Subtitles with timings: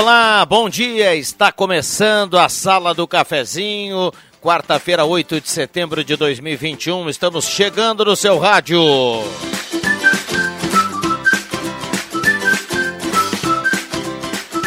[0.00, 1.14] Olá, bom dia.
[1.14, 4.10] Está começando a Sala do Cafezinho.
[4.40, 7.10] Quarta-feira, 8 de setembro de 2021.
[7.10, 8.80] Estamos chegando no seu rádio.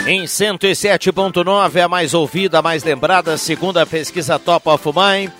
[0.06, 5.32] Em 107.9, a mais ouvida, a mais lembrada, segundo a pesquisa Top of Mind.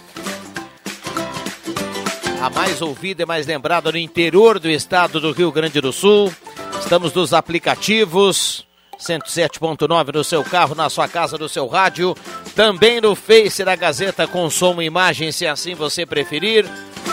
[2.42, 6.34] A mais ouvida e mais lembrada no interior do estado do Rio Grande do Sul.
[6.80, 8.66] Estamos nos aplicativos
[9.04, 12.16] 107.9 no seu carro, na sua casa, no seu rádio.
[12.56, 16.66] Também no Face da Gazeta com som e imagem, se assim você preferir.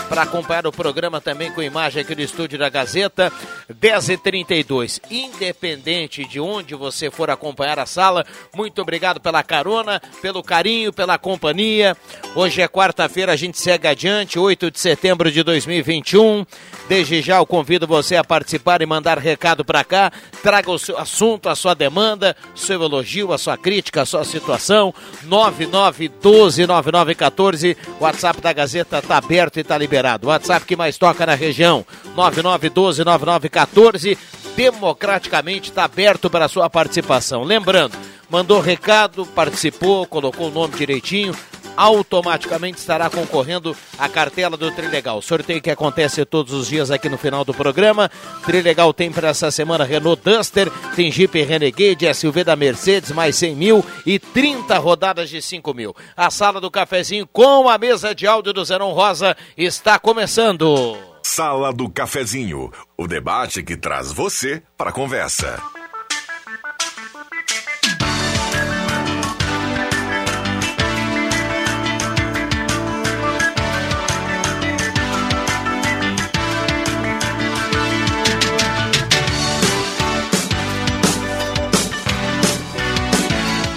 [0.08, 3.32] Para acompanhar o programa também com imagem aqui no estúdio da Gazeta,
[3.72, 5.00] 10h32.
[5.08, 11.16] Independente de onde você for acompanhar a sala, muito obrigado pela carona, pelo carinho, pela
[11.16, 11.96] companhia.
[12.34, 16.44] Hoje é quarta-feira, a gente segue adiante, 8 de setembro de 2021.
[16.88, 20.10] Desde já eu convido você a participar e mandar recado para cá.
[20.42, 24.92] Traga o seu assunto, a sua demanda, seu elogio, a sua crítica, a sua situação.
[25.26, 27.74] 99129914.
[27.98, 30.28] WhatsApp da Gazeta está aberto e está liberado.
[30.28, 31.86] WhatsApp que mais toca na região.
[32.14, 34.18] 99129914.
[34.54, 37.44] Democraticamente está aberto para a sua participação.
[37.44, 37.96] Lembrando,
[38.28, 41.34] mandou recado, participou, colocou o nome direitinho
[41.80, 45.22] automaticamente estará concorrendo à cartela do Trilegal.
[45.22, 48.10] Sorteio que acontece todos os dias aqui no final do programa.
[48.44, 53.56] Trilegal tem para essa semana Renault Duster, tem Jeep Renegade, SUV da Mercedes, mais 100
[53.56, 55.96] mil e 30 rodadas de 5 mil.
[56.14, 60.98] A sala do cafezinho com a mesa de áudio do Zenon Rosa está começando.
[61.22, 65.79] Sala do Cafezinho, o debate que traz você para a conversa.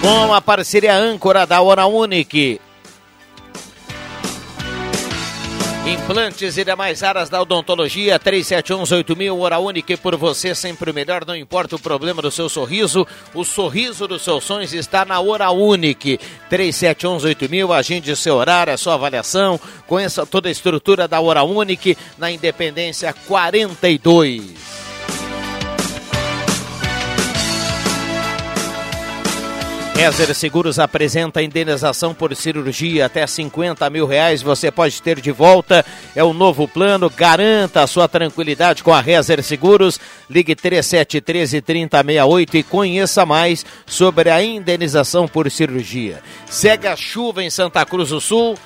[0.03, 2.59] Com a parceria âncora da Hora Unique.
[5.87, 11.35] Implantes e demais áreas da odontologia, 37118000, Hora Unique por você, sempre o melhor, não
[11.35, 16.19] importa o problema do seu sorriso, o sorriso dos seus sonhos está na Hora Unique,
[16.51, 22.29] 37118000, agende seu horário, a sua avaliação, conheça toda a estrutura da Hora Unique na
[22.29, 24.82] Independência 42.
[29.95, 34.41] Rezer Seguros apresenta indenização por cirurgia até 50 mil reais.
[34.41, 35.85] Você pode ter de volta.
[36.15, 37.09] É o novo plano.
[37.09, 39.99] Garanta a sua tranquilidade com a Rezer Seguros.
[40.29, 46.21] Ligue 3713 3068 e conheça mais sobre a indenização por cirurgia.
[46.47, 48.57] Segue a chuva em Santa Cruz do Sul.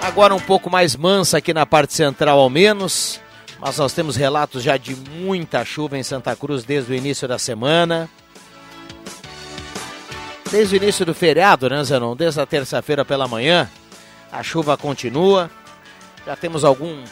[0.00, 3.20] Agora um pouco mais mansa aqui na parte central, ao menos.
[3.60, 7.38] Mas nós temos relatos já de muita chuva em Santa Cruz desde o início da
[7.38, 8.08] semana
[10.50, 12.16] desde o início do feriado, né, Zenon?
[12.16, 13.70] Desde a terça-feira pela manhã,
[14.32, 15.48] a chuva continua.
[16.26, 17.04] Já temos algum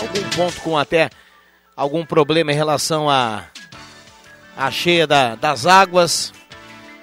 [0.00, 1.10] algum ponto com até
[1.76, 3.44] algum problema em relação à
[4.56, 6.32] a, a, cheia da, das águas.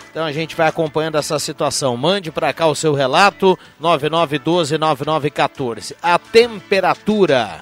[0.10, 1.98] Então a gente vai acompanhando essa situação.
[1.98, 5.96] Mande para cá o seu relato 99129914.
[6.02, 7.60] A temperatura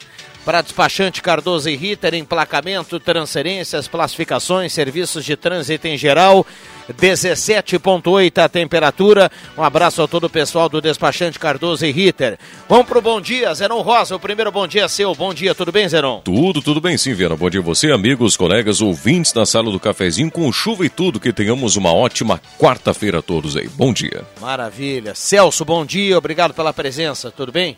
[0.50, 6.44] para despachante Cardoso e Ritter, emplacamento, transferências, classificações, serviços de trânsito em geral.
[6.92, 9.32] 17.8 a temperatura.
[9.56, 12.40] Um abraço a todo o pessoal do despachante Cardoso e Ritter.
[12.68, 14.16] Vamos pro bom dia, Zenon Rosa.
[14.16, 15.14] O primeiro bom dia seu.
[15.14, 16.22] Bom dia, tudo bem, Zenon?
[16.22, 17.36] Tudo, tudo bem sim, Viana.
[17.36, 21.20] Bom dia a você, amigos, colegas, ouvintes da sala do cafezinho, com chuva e tudo.
[21.20, 23.68] Que tenhamos uma ótima quarta-feira a todos aí.
[23.68, 24.26] Bom dia.
[24.42, 25.14] Maravilha.
[25.14, 26.18] Celso, bom dia.
[26.18, 27.30] Obrigado pela presença.
[27.30, 27.78] Tudo bem?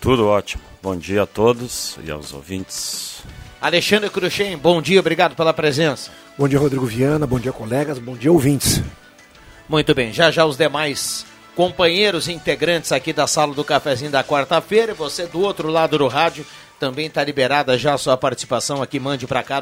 [0.00, 0.62] Tudo ótimo.
[0.82, 3.22] Bom dia a todos e aos ouvintes.
[3.60, 6.10] Alexandre Cruxem, bom dia, obrigado pela presença.
[6.38, 8.82] Bom dia, Rodrigo Viana, bom dia, colegas, bom dia, ouvintes.
[9.68, 14.94] Muito bem, já já os demais companheiros integrantes aqui da sala do cafezinho da quarta-feira,
[14.94, 16.46] você do outro lado do rádio,
[16.80, 19.60] também está liberada já a sua participação aqui, mande para cá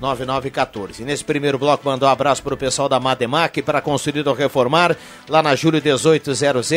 [0.00, 1.00] 9912-9914.
[1.00, 4.34] E nesse primeiro bloco, mandou um abraço para o pessoal da Mademac para construir ou
[4.34, 4.96] reformar,
[5.28, 6.72] lá na Júlio 1800.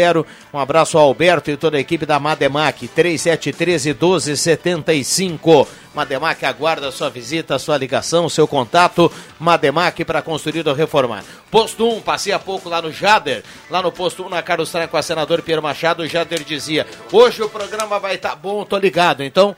[0.54, 5.68] Um abraço ao Alberto e toda a equipe da Mademac, 3713 1275.
[5.98, 9.12] Mademac aguarda sua visita, sua ligação, seu contato.
[9.40, 11.24] Mademac para construir ou reformar.
[11.50, 14.88] Posto 1, passei há pouco lá no Jader, lá no posto 1 na Carlos Tran
[14.88, 16.04] com a senador Pierre Machado.
[16.04, 19.24] O Jader dizia: Hoje o programa vai estar tá bom, tô ligado.
[19.24, 19.56] Então,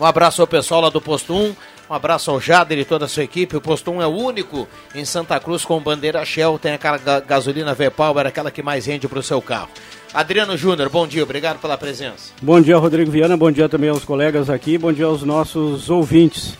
[0.00, 1.54] um abraço ao pessoal lá do posto 1.
[1.90, 3.58] Um abraço ao Jader e toda a sua equipe.
[3.58, 6.58] O posto 1 é o único em Santa Cruz com bandeira Shell.
[6.58, 9.68] Tem aquela gasolina V-Power, aquela que mais rende para o seu carro.
[10.14, 12.32] Adriano Júnior, bom dia, obrigado pela presença.
[12.40, 16.56] Bom dia, Rodrigo Viana, bom dia também aos colegas aqui, bom dia aos nossos ouvintes.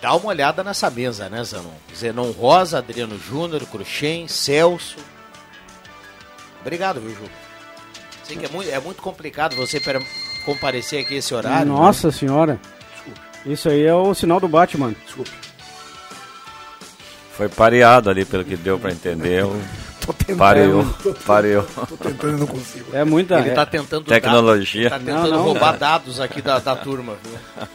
[0.00, 1.72] Dá uma olhada nessa mesa, né, Zanon?
[1.92, 4.98] Zenon Rosa, Adriano Júnior, Cruxem, Celso.
[6.60, 7.30] Obrigado, viu, Ju?
[8.22, 9.80] Sei que é muito, é muito complicado você
[10.44, 11.66] comparecer aqui esse horário.
[11.66, 11.76] Né?
[11.76, 12.12] Nossa né?
[12.12, 12.60] senhora.
[12.94, 13.20] Desculpa.
[13.44, 14.94] Isso aí é o sinal do Batman.
[15.04, 15.32] Desculpa.
[17.32, 19.44] Foi pareado ali, pelo que deu para entender.
[20.06, 20.38] Tô tentando.
[20.38, 21.62] Pareou, tô, pareou.
[21.64, 22.96] Tô tentando e não consigo.
[22.96, 23.40] É muita.
[23.40, 24.04] Ele tá tentando.
[24.04, 24.88] Tecnologia.
[24.88, 27.66] Tá tentando não, não, roubar dados aqui da, da turma, viu?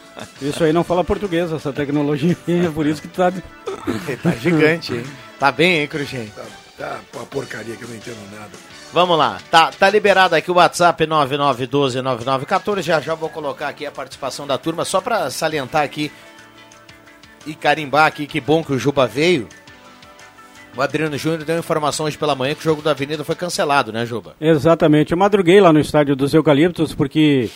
[0.50, 2.38] Isso aí não fala português, essa tecnologia.
[2.48, 3.32] É por isso que tá.
[3.32, 5.04] tá gigante, hein?
[5.40, 6.28] Tá bem, hein, Cruxem?
[6.28, 6.44] Tá,
[6.78, 8.52] tá uma porcaria que eu não entendo nada.
[8.94, 12.82] Vamos lá, tá, tá liberado aqui o WhatsApp 99129914.
[12.82, 16.12] Já já vou colocar aqui a participação da turma, só para salientar aqui
[17.46, 19.48] e carimbar aqui que bom que o Juba veio.
[20.76, 23.92] O Adriano Júnior deu informação hoje pela manhã que o jogo da Avenida foi cancelado,
[23.92, 24.36] né, Juba?
[24.40, 25.12] Exatamente.
[25.12, 27.50] Eu madruguei lá no estádio dos Eucaliptos porque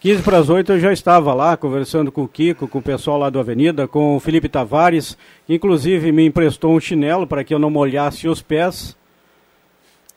[0.00, 3.18] 15 para as 8 eu já estava lá conversando com o Kiko, com o pessoal
[3.18, 5.16] lá do Avenida, com o Felipe Tavares,
[5.46, 8.96] que inclusive me emprestou um chinelo para que eu não molhasse os pés.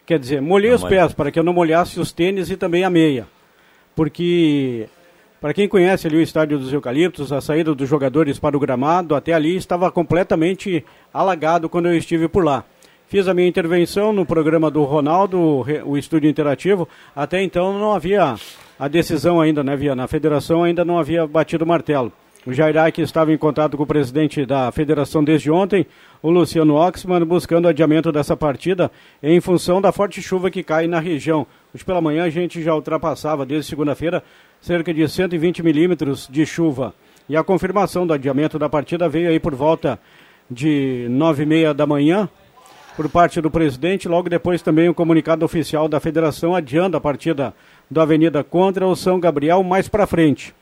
[0.05, 2.83] Quer dizer, molhei não, os pés para que eu não molhasse os tênis e também
[2.83, 3.27] a meia.
[3.95, 4.87] Porque
[5.43, 9.13] para quem conhece ali o estádio dos Eucaliptos, a saída dos jogadores para o gramado,
[9.13, 12.63] até ali estava completamente alagado quando eu estive por lá.
[13.09, 16.87] Fiz a minha intervenção no programa do Ronaldo, o estúdio interativo.
[17.13, 18.35] Até então não havia
[18.79, 19.93] a decisão ainda, né, Via?
[19.93, 22.09] Na federação ainda não havia batido o martelo.
[22.45, 25.85] O Jairac estava em contato com o presidente da federação desde ontem,
[26.21, 28.91] o Luciano Oxman, buscando adiamento dessa partida
[29.21, 31.47] em função da forte chuva que cai na região.
[31.73, 34.21] Hoje pela manhã a gente já ultrapassava, desde segunda-feira,
[34.63, 36.93] cerca de 120 milímetros de chuva.
[37.27, 39.99] E a confirmação do adiamento da partida veio aí por volta
[40.49, 42.29] de nove e meia da manhã,
[42.95, 44.07] por parte do presidente.
[44.07, 47.53] Logo depois também o comunicado oficial da federação adiando a partida
[47.91, 50.55] da Avenida contra o São Gabriel mais para frente.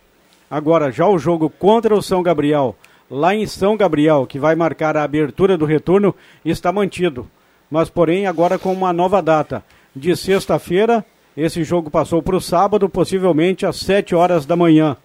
[0.50, 2.76] Agora, já o jogo contra o São Gabriel,
[3.10, 7.30] lá em São Gabriel, que vai marcar a abertura do retorno, está mantido.
[7.70, 9.64] Mas, porém, agora com uma nova data.
[9.96, 11.06] De sexta-feira,
[11.36, 14.98] esse jogo passou para o sábado, possivelmente às 7 horas da manhã.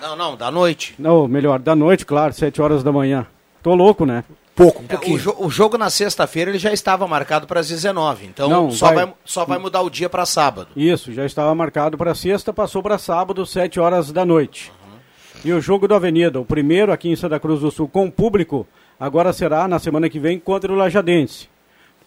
[0.00, 0.94] Não, não, da noite.
[0.98, 3.26] Não, melhor, da noite, claro, 7 horas da manhã.
[3.62, 4.24] Tô louco, né?
[4.54, 5.16] Pouco, um pouquinho.
[5.16, 8.48] É, o, jo o, jogo na sexta-feira ele já estava marcado para as 19, então
[8.48, 9.06] não, só, vai...
[9.06, 9.14] vai...
[9.24, 10.68] só vai mudar o dia para sábado.
[10.76, 14.70] Isso, já estava marcado para sexta, passou para sábado, 7 horas da noite.
[14.70, 14.98] Uhum.
[15.44, 18.66] E o jogo do Avenida, o primeiro aqui em Santa Cruz do Sul com público,
[18.98, 21.48] agora será na semana que vem contra o Lajadense.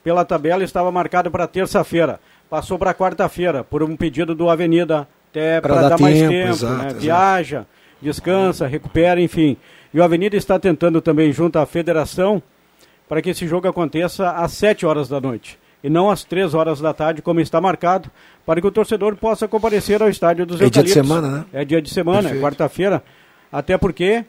[0.01, 2.17] Pela tabela estava marcado para terça-feira
[2.49, 6.49] passou para quarta-feira, por um pedido do Avenida, até para dar, dar, mais tempo, tempo
[6.49, 6.85] exato, né?
[6.85, 6.99] exato.
[6.99, 7.65] viaja,
[8.01, 9.57] descansa, recupera, enfim.
[9.93, 12.41] E o Avenida está tentando também, junto à federação,
[13.07, 16.79] para que esse jogo aconteça às 7 horas da noite e não às 3 horas
[16.79, 18.09] da tarde, como está marcado,
[18.45, 20.91] para que o torcedor possa comparecer ao estádio dos é Eucaliptos.
[20.91, 21.45] É dia de semana, né?
[21.53, 23.03] É dia de semana, é quarta-feira,
[23.51, 24.25] até porque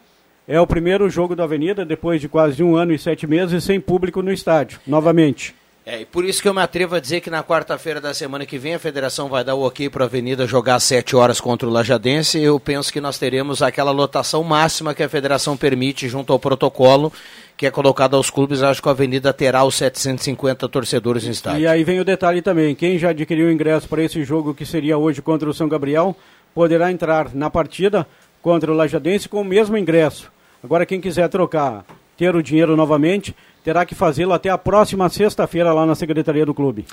[0.46, 3.80] é o primeiro jogo da Avenida, depois de quase um ano e sete meses, sem
[3.80, 5.54] público no estádio, novamente.
[5.90, 8.45] É, e por isso que eu me atrevo a dizer que na quarta-feira da semana
[8.45, 11.40] que vem a federação vai dar o ok para a Avenida jogar às 7 horas
[11.40, 12.38] contra o Lajadense.
[12.38, 17.11] Eu penso que nós teremos aquela lotação máxima que a federação permite junto ao protocolo
[17.57, 18.62] que é colocado aos clubes.
[18.62, 21.62] Acho que a Avenida terá os 750 torcedores em estádio.
[21.62, 24.99] E aí vem o detalhe também: quem já adquiriu ingresso para esse jogo que seria
[24.99, 26.14] hoje contra o São Gabriel
[26.54, 28.07] poderá entrar na partida
[28.42, 30.30] contra o Lajadense com o mesmo ingresso.
[30.62, 33.35] Agora, quem quiser trocar, ter o dinheiro novamente
[33.68, 36.87] terá que fazê-lo até a próxima sexta-feira lá na Secretaria do Clube.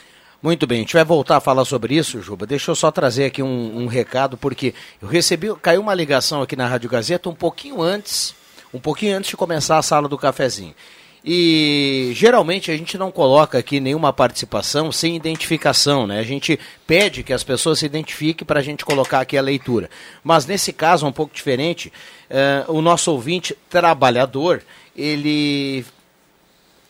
[0.43, 2.45] Muito bem, a gente vai voltar a falar sobre isso, Juba.
[2.45, 6.53] Deixa eu só trazer aqui um, um recado, porque eu recebi, caiu uma ligação aqui
[6.53, 8.35] na Rádio Gazeta um pouquinho antes,
[8.73, 10.75] um pouquinho antes de começar a sala do cafezinho.
[11.23, 16.19] E geralmente a gente não coloca aqui nenhuma participação sem identificação, né?
[16.19, 19.89] A gente pede que as pessoas se identifiquem para a gente colocar aqui a leitura.
[20.21, 21.91] Mas nesse caso é um pouco diferente.
[22.29, 24.61] Uh, o nosso ouvinte trabalhador,
[24.93, 25.85] ele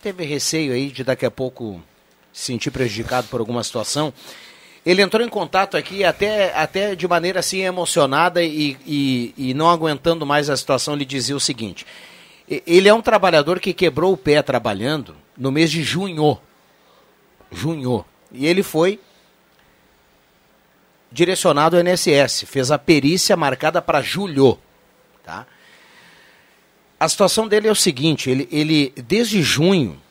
[0.06, 1.82] teve receio aí de daqui a pouco
[2.32, 4.14] se sentir prejudicado por alguma situação.
[4.86, 9.68] Ele entrou em contato aqui até, até de maneira assim emocionada e, e, e não
[9.68, 11.88] aguentando mais a situação, ele dizia o seguinte:
[12.68, 16.40] ele é um trabalhador que quebrou o pé trabalhando no mês de junho.
[17.52, 18.06] Junho.
[18.32, 19.00] E ele foi
[21.12, 24.60] direcionado ao INSS, fez a perícia marcada para julho.
[25.24, 25.48] Tá?
[27.00, 30.02] A situação dele é o seguinte, ele, ele desde junho,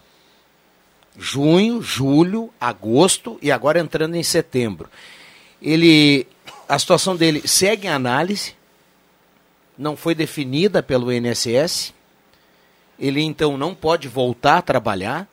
[1.18, 4.90] junho, julho, agosto e agora entrando em setembro,
[5.62, 6.26] ele,
[6.68, 8.54] a situação dele segue em análise,
[9.78, 11.94] não foi definida pelo INSS,
[12.98, 15.28] ele então não pode voltar a trabalhar.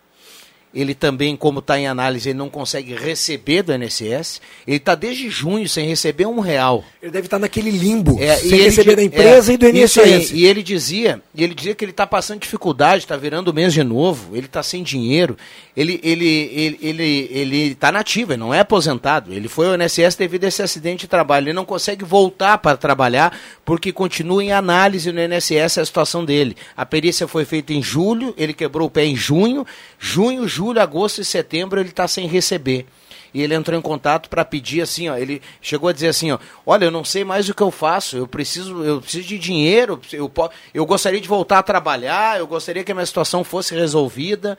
[0.73, 4.39] Ele também, como está em análise, ele não consegue receber do INSS.
[4.65, 6.85] Ele está desde junho sem receber um real.
[7.01, 10.31] Ele deve estar tá naquele limbo, é, sem receber da empresa é, e do INSS.
[10.31, 14.33] e ele dizia, ele dizia que ele está passando dificuldade, está virando mês de novo,
[14.35, 15.37] ele está sem dinheiro.
[15.75, 19.33] Ele ele ele ele ele está nativo, ele não é aposentado.
[19.33, 21.45] Ele foi ao INSS devido a esse acidente de trabalho.
[21.45, 26.55] Ele não consegue voltar para trabalhar porque continua em análise no INSS a situação dele.
[26.77, 29.65] A perícia foi feita em julho, ele quebrou o pé em junho,
[29.99, 32.85] junho, julho, agosto e setembro ele está sem receber
[33.33, 36.39] e ele entrou em contato para pedir assim, ó, ele chegou a dizer assim, ó,
[36.65, 39.99] olha, eu não sei mais o que eu faço, eu preciso, eu preciso de dinheiro,
[40.11, 40.31] eu,
[40.73, 44.57] eu gostaria de voltar a trabalhar, eu gostaria que a minha situação fosse resolvida.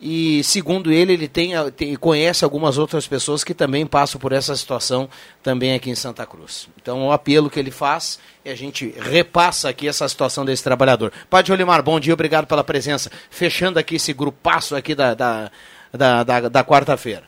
[0.00, 4.54] E segundo ele, ele tem, tem, conhece algumas outras pessoas que também passam por essa
[4.54, 5.08] situação
[5.42, 6.68] também aqui em Santa Cruz.
[6.80, 11.12] Então o apelo que ele faz é a gente repassa aqui essa situação desse trabalhador.
[11.28, 13.10] Padre Olimar, bom dia, obrigado pela presença.
[13.30, 15.50] Fechando aqui esse grupaço aqui da, da,
[15.92, 17.24] da, da, da quarta-feira.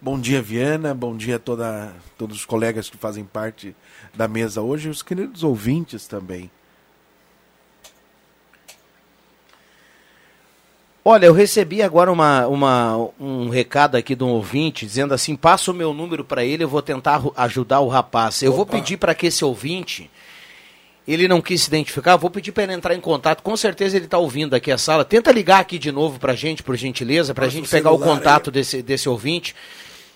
[0.00, 0.92] Bom dia, Viana.
[0.92, 3.74] Bom dia a toda, todos os colegas que fazem parte
[4.14, 6.50] da mesa hoje e os queridos ouvintes também.
[11.06, 15.70] Olha, eu recebi agora uma, uma, um recado aqui de um ouvinte dizendo assim: passa
[15.70, 18.42] o meu número para ele, eu vou tentar ajudar o rapaz.
[18.42, 18.56] Eu Opa.
[18.56, 20.10] vou pedir para que esse ouvinte,
[21.06, 23.42] ele não quis se identificar, vou pedir para ele entrar em contato.
[23.42, 25.04] Com certeza ele está ouvindo aqui a sala.
[25.04, 27.98] Tenta ligar aqui de novo para a gente, por gentileza, para a gente pegar o
[27.98, 29.54] contato desse, desse ouvinte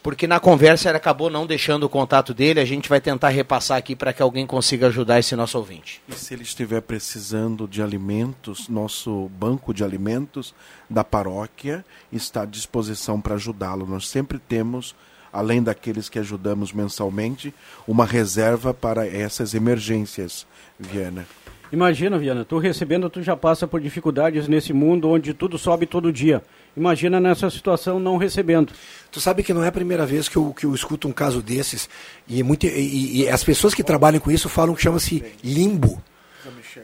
[0.03, 2.61] porque na conversa ele acabou não deixando o contato dele.
[2.61, 6.01] A gente vai tentar repassar aqui para que alguém consiga ajudar esse nosso ouvinte.
[6.09, 10.55] E se ele estiver precisando de alimentos, nosso banco de alimentos
[10.89, 13.87] da paróquia está à disposição para ajudá-lo.
[13.87, 14.95] Nós sempre temos,
[15.33, 17.53] além daqueles que ajudamos mensalmente,
[17.87, 20.47] uma reserva para essas emergências,
[20.79, 21.27] Viana.
[21.71, 26.11] Imagina, Viana, tu recebendo, tu já passa por dificuldades nesse mundo onde tudo sobe todo
[26.11, 26.43] dia.
[26.79, 28.73] Imagina nessa situação não recebendo.
[29.11, 31.43] Tu sabe que não é a primeira vez que eu, que eu escuto um caso
[31.43, 31.89] desses,
[32.29, 36.01] e, muito, e, e as pessoas que trabalham com isso falam que chama-se limbo.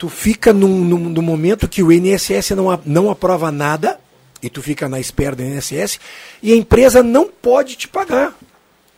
[0.01, 4.01] Tu fica num, num, num, momento que o INSS não, não aprova nada,
[4.43, 6.01] e tu fica na espera do INSS,
[6.43, 8.37] e a empresa não pode te pagar,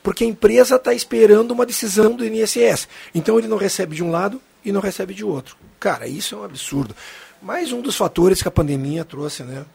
[0.02, 2.88] porque a empresa está esperando uma decisão do INSS.
[3.14, 5.58] Então ele não recebe de um lado e não recebe de outro.
[5.78, 6.96] Cara, isso é um absurdo.
[7.42, 9.66] Mais um dos fatores que a pandemia trouxe, né?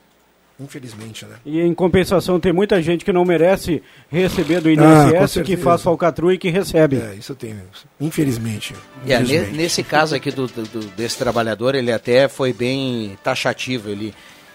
[0.62, 1.36] Infelizmente, né?
[1.46, 5.82] E em compensação, tem muita gente que não merece receber do INSS, ah, que faz
[5.82, 6.98] falcatrua e que recebe.
[6.98, 7.56] É, isso tem.
[8.00, 8.76] Infelizmente.
[9.08, 9.58] É, infelizmente.
[9.58, 13.90] nesse caso aqui do, do, desse trabalhador, ele até foi bem taxativo.
[13.90, 14.14] Ele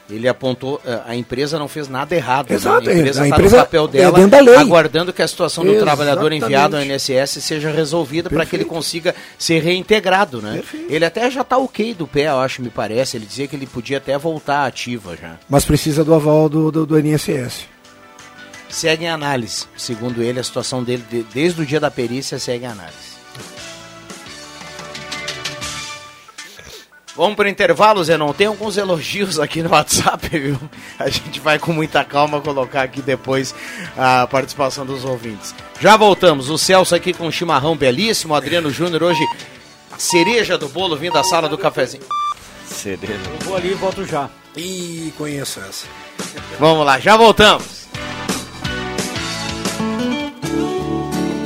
[0.09, 2.51] ele apontou, eh, a empresa não fez nada errado.
[2.51, 2.93] Exato, né?
[2.93, 5.97] A empresa está no papel é dela, é aguardando que a situação do Exatamente.
[5.97, 10.41] trabalhador enviado ao INSS seja resolvida para que ele consiga ser reintegrado.
[10.41, 10.63] Né?
[10.89, 13.17] Ele até já está ok do pé, eu acho, me parece.
[13.17, 15.37] Ele dizia que ele podia até voltar ativa já.
[15.49, 17.67] Mas precisa do aval do, do, do INSS.
[18.69, 19.67] Segue em análise.
[19.77, 23.16] Segundo ele, a situação dele, desde o dia da perícia, segue em análise.
[27.17, 28.33] Vamos para o intervalo, Zenon.
[28.35, 30.61] Tem alguns elogios aqui no WhatsApp, viu?
[30.99, 33.55] A gente vai com muita calma colocar aqui depois
[33.97, 35.55] a participação dos ouvintes.
[35.81, 36.51] Já voltamos.
[36.51, 38.35] O Celso aqui com um chimarrão belíssimo.
[38.35, 39.21] O Adriano Júnior hoje,
[39.91, 42.05] a cereja do bolo vindo da sala do cafezinho.
[42.67, 43.15] Cereja.
[43.15, 44.29] Eu vou ali e volto já.
[44.55, 45.87] Ih, conheço essa.
[46.59, 47.87] Vamos lá, já voltamos.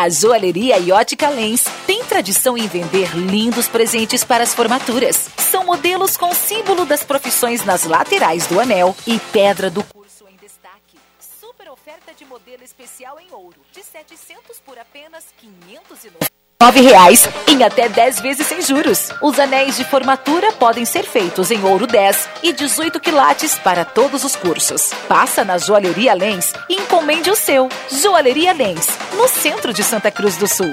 [0.00, 5.28] A joalheria Iótica Lens tem tradição em vender lindos presentes para as formaturas.
[5.38, 10.36] São modelos com símbolo das profissões nas laterais do anel e pedra do curso em
[10.36, 10.96] destaque.
[11.18, 16.28] Super oferta de modelo especial em ouro, de 700 por apenas 590
[16.60, 19.10] nove reais em até 10 vezes sem juros.
[19.22, 24.24] Os anéis de formatura podem ser feitos em ouro 10 e 18 quilates para todos
[24.24, 24.90] os cursos.
[25.06, 27.68] Passa na Joalheria Lens e encomende o seu.
[27.88, 30.72] Joalheria Lens, no centro de Santa Cruz do Sul.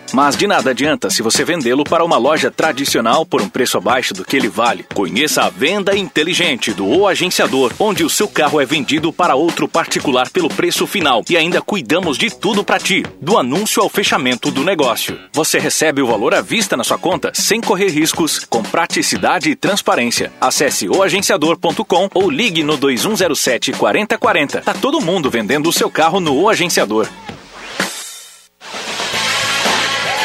[0.13, 4.13] Mas de nada adianta se você vendê-lo para uma loja tradicional por um preço abaixo
[4.13, 4.85] do que ele vale.
[4.93, 9.67] Conheça a venda inteligente do O Agenciador, onde o seu carro é vendido para outro
[9.67, 14.51] particular pelo preço final e ainda cuidamos de tudo para ti, do anúncio ao fechamento
[14.51, 15.17] do negócio.
[15.33, 19.55] Você recebe o valor à vista na sua conta sem correr riscos, com praticidade e
[19.55, 20.31] transparência.
[20.41, 24.61] Acesse oagenciador.com ou ligue no 2107 4040.
[24.61, 27.07] Tá todo mundo vendendo o seu carro no O Agenciador.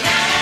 [0.00, 0.41] Na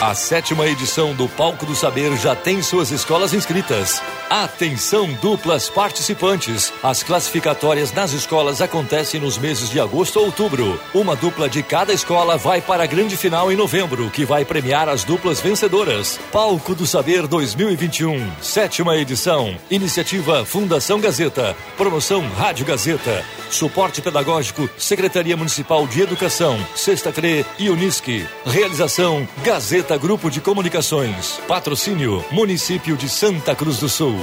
[0.00, 4.00] A sétima edição do Palco do Saber já tem suas escolas inscritas.
[4.30, 6.72] Atenção, duplas participantes!
[6.84, 10.80] As classificatórias nas escolas acontecem nos meses de agosto ou outubro.
[10.94, 14.88] Uma dupla de cada escola vai para a grande final em novembro, que vai premiar
[14.88, 16.20] as duplas vencedoras.
[16.30, 19.56] Palco do Saber 2021, sétima edição.
[19.68, 21.56] Iniciativa Fundação Gazeta.
[21.76, 23.24] Promoção Rádio Gazeta.
[23.50, 28.26] Suporte pedagógico Secretaria Municipal de Educação, Sexta CRE e Unisque.
[28.44, 31.40] Realização Gazeta Grupo de Comunicações.
[31.48, 34.16] Patrocínio Município de Santa Cruz do Sul.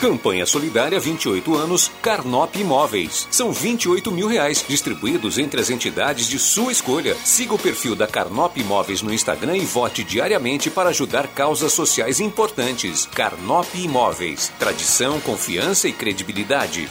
[0.00, 3.26] Campanha Solidária 28 anos, Carnop Imóveis.
[3.30, 7.16] São 28 mil reais distribuídos entre as entidades de sua escolha.
[7.24, 12.20] Siga o perfil da Carnop Imóveis no Instagram e vote diariamente para ajudar causas sociais
[12.20, 13.06] importantes.
[13.06, 14.52] Carnop Imóveis.
[14.58, 16.90] Tradição, confiança e credibilidade.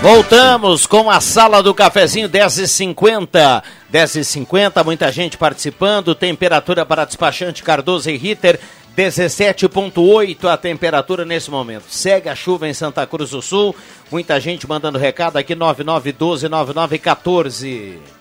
[0.00, 3.64] Voltamos com a sala do cafezinho 10h50.
[3.92, 6.14] 10h50, muita gente participando.
[6.14, 8.60] Temperatura para despachante Cardoso e Ritter
[8.96, 11.86] 17,8 a temperatura nesse momento.
[11.88, 13.74] Segue a chuva em Santa Cruz do Sul.
[14.10, 18.17] Muita gente mandando recado aqui 99129914.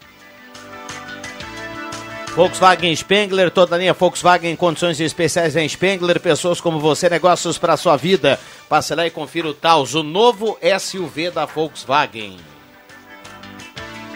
[2.38, 7.58] Volkswagen Spengler, toda a linha Volkswagen em condições especiais em Spengler, pessoas como você, negócios
[7.58, 8.40] para sua vida.
[8.70, 12.38] Passe lá e confira o Taos, o novo SUV da Volkswagen.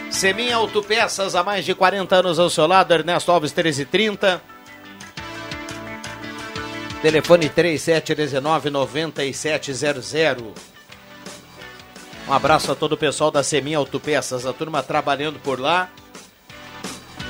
[0.08, 4.40] Semin Autopeças, há mais de 40 anos ao seu lado, Ernesto Alves 1330.
[7.02, 10.44] Telefone 3719-9700.
[12.28, 15.90] Um abraço a todo o pessoal da Semin Autopeças, a turma trabalhando por lá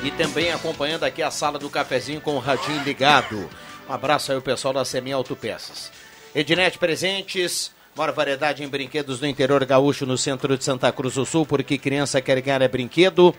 [0.03, 3.49] e também acompanhando aqui a sala do cafezinho com o radinho ligado.
[3.89, 5.93] Um abraço aí ao pessoal da Semin Autopeças.
[6.35, 11.27] Ednet Presentes, maior variedade em brinquedos no interior gaúcho, no centro de Santa Cruz do
[11.27, 13.35] Sul, porque criança quer ganhar é brinquedo.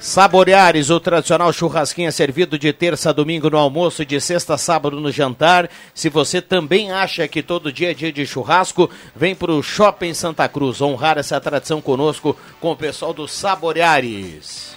[0.00, 4.58] Saboreares, o tradicional churrasquinho é servido de terça a domingo no almoço, de sexta a
[4.58, 5.70] sábado no jantar.
[5.94, 10.12] Se você também acha que todo dia é dia de churrasco, vem para o Shopping
[10.14, 14.75] Santa Cruz honrar essa tradição conosco com o pessoal do Saboreares.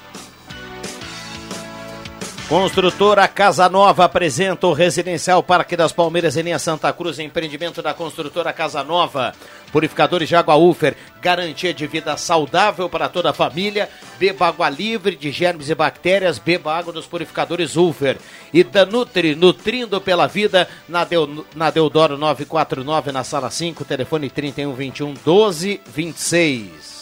[2.49, 7.93] Construtora Casa Nova apresenta o Residencial Parque das Palmeiras em linha Santa Cruz, empreendimento da
[7.93, 9.35] construtora Casa Nova.
[9.71, 13.88] Purificadores de água Ufer, garantia de vida saudável para toda a família.
[14.17, 18.17] Beba água livre de germes e bactérias, beba água dos purificadores Ufer.
[18.51, 24.27] E da Nutri, nutrindo pela vida, na, Deu, na Deodoro 949, na sala 5, telefone
[24.27, 26.98] 3121 1226.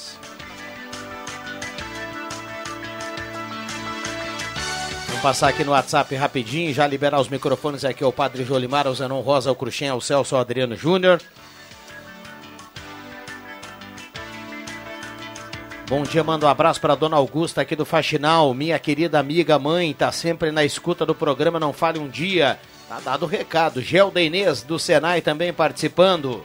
[5.22, 9.20] Passar aqui no WhatsApp rapidinho, já liberar os microfones aqui ao Padre Jolimar, ao Zenon
[9.20, 11.20] Rosa, ao Cruxem, ao Celso, ao Adriano Júnior.
[15.90, 19.94] Bom dia, mando um abraço para Dona Augusta aqui do Faxinal, minha querida amiga mãe,
[19.94, 22.60] tá sempre na escuta do programa, não fale um dia.
[22.88, 23.82] Tá dado o recado.
[23.82, 26.44] Gelda Inês do Senai também participando.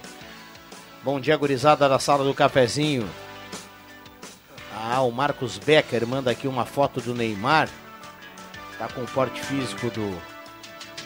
[1.04, 3.08] Bom dia, gurizada da sala do cafezinho.
[4.74, 7.68] Ah, o Marcos Becker manda aqui uma foto do Neymar
[8.83, 10.03] tá com o porte físico do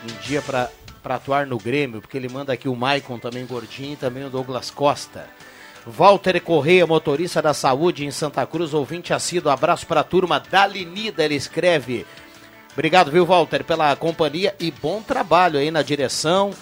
[0.04, 0.70] em dia para
[1.04, 4.70] atuar no Grêmio, porque ele manda aqui o Maicon também gordinho e também o Douglas
[4.70, 5.26] Costa.
[5.86, 10.66] Walter Correia, motorista da saúde em Santa Cruz, ouvinte assíduo, abraço para a turma da
[10.66, 12.06] Linida, ele escreve.
[12.72, 16.52] Obrigado, viu, Walter, pela companhia e bom trabalho aí na direção.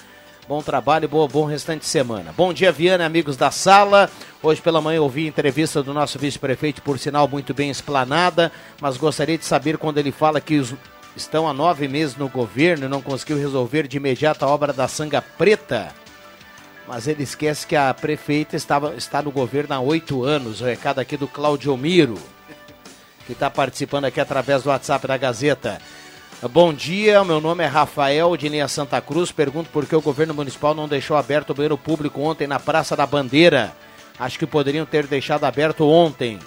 [0.46, 2.34] Bom trabalho e bom, bom restante de semana.
[2.36, 4.10] Bom dia, Viana, amigos da sala.
[4.42, 8.98] Hoje pela manhã ouvi a entrevista do nosso vice-prefeito, por sinal muito bem explanada, mas
[8.98, 10.74] gostaria de saber quando ele fala que os
[11.16, 14.88] estão há nove meses no governo e não conseguiu resolver de imediato a obra da
[14.88, 15.94] Sanga Preta.
[16.86, 20.60] Mas ele esquece que a prefeita estava, está no governo há oito anos.
[20.60, 22.18] O recado aqui do Claudio Miro,
[23.26, 25.80] que está participando aqui através do WhatsApp da Gazeta.
[26.50, 29.32] Bom dia, meu nome é Rafael de Linha Santa Cruz.
[29.32, 32.94] Pergunto por que o governo municipal não deixou aberto o banheiro público ontem na Praça
[32.94, 33.72] da Bandeira.
[34.18, 36.38] Acho que poderiam ter deixado aberto ontem.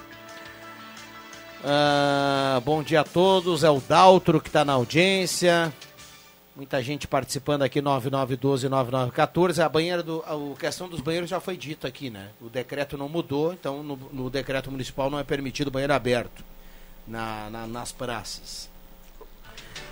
[1.69, 5.73] Ah, bom dia a todos, é o Daltro que está na audiência.
[6.55, 9.59] Muita gente participando aqui, 9912-9914.
[9.59, 10.23] A banheira do.
[10.25, 12.29] A questão dos banheiros já foi dito aqui, né?
[12.39, 16.41] O decreto não mudou, então no, no decreto municipal não é permitido banheiro aberto
[17.05, 18.69] na, na, nas praças.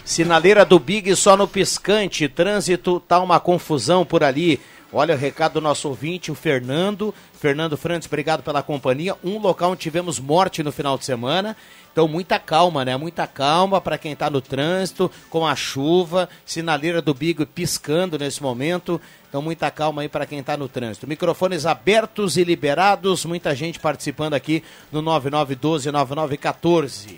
[0.06, 2.30] Sinaleira do Big só no piscante.
[2.30, 4.62] Trânsito tá uma confusão por ali.
[4.98, 7.14] Olha o recado do nosso ouvinte, o Fernando.
[7.34, 9.14] Fernando Frantes, obrigado pela companhia.
[9.22, 11.58] Um local onde tivemos morte no final de semana.
[11.92, 12.96] Então, muita calma, né?
[12.96, 18.42] Muita calma para quem está no trânsito, com a chuva, sinaleira do Big piscando nesse
[18.42, 19.02] momento.
[19.28, 21.06] Então, muita calma aí para quem está no trânsito.
[21.06, 23.26] Microfones abertos e liberados.
[23.26, 27.18] Muita gente participando aqui no 9912-9914.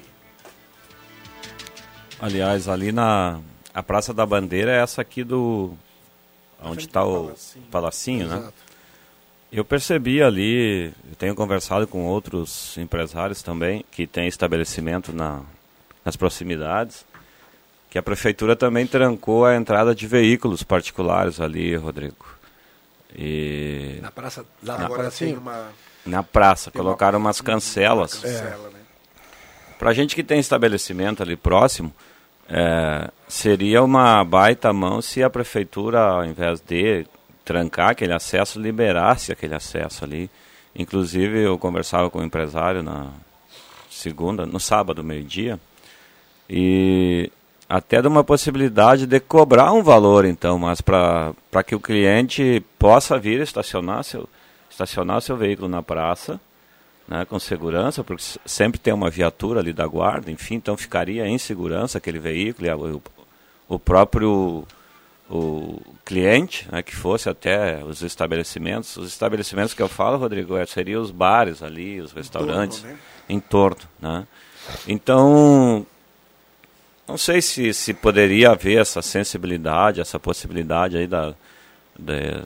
[2.20, 3.40] Aliás, ali na
[3.72, 5.78] a Praça da Bandeira é essa aqui do
[6.64, 7.34] onde está o
[7.72, 8.52] Palacinho, né?
[9.52, 15.42] Eu percebi ali, eu tenho conversado com outros empresários também que têm estabelecimento na,
[16.04, 17.06] nas proximidades,
[17.90, 22.26] que a prefeitura também trancou a entrada de veículos particulares ali, Rodrigo.
[23.16, 25.70] E na praça, lá na, agora sim, uma,
[26.06, 28.16] na praça colocaram uma, umas cancelas.
[28.16, 28.80] Cancela, né?
[29.80, 31.94] Para gente que tem estabelecimento ali próximo,
[32.50, 37.06] é, seria uma baita mão se a prefeitura, ao invés de
[37.44, 40.30] trancar aquele acesso, liberasse aquele acesso ali.
[40.76, 43.08] Inclusive, eu conversava com o um empresário na
[43.90, 45.60] segunda, no sábado, meio-dia,
[46.50, 47.32] e
[47.68, 51.34] até de uma possibilidade de cobrar um valor, então, mas para
[51.66, 54.30] que o cliente possa vir estacionar seu,
[54.70, 56.40] estacionar seu veículo na praça
[57.08, 61.38] né, com segurança, porque sempre tem uma viatura ali da guarda, enfim, então ficaria em
[61.38, 63.02] segurança aquele veículo,
[63.68, 64.66] o, o próprio
[65.30, 68.96] o cliente, né, que fosse até os estabelecimentos.
[68.96, 72.98] Os estabelecimentos que eu falo, Rodrigo, é, seriam os bares ali, os restaurantes, né?
[73.28, 73.82] em torno.
[74.00, 74.26] Né?
[74.88, 75.86] Então,
[77.08, 81.34] não sei se, se poderia haver essa sensibilidade, essa possibilidade aí da,
[81.98, 82.44] de,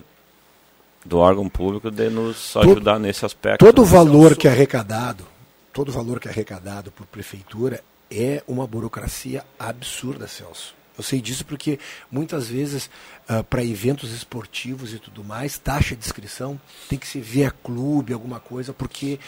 [1.05, 3.65] do órgão público de nos ajudar todo, nesse aspecto.
[3.65, 5.25] Todo o valor que é arrecadado,
[5.73, 10.75] todo o valor que é arrecadado por prefeitura é uma burocracia absurda, Celso.
[10.97, 11.79] Eu sei disso porque
[12.11, 12.89] muitas vezes,
[13.29, 16.59] uh, para eventos esportivos e tudo mais, taxa de inscrição
[16.89, 19.19] tem que ser via clube, alguma coisa, porque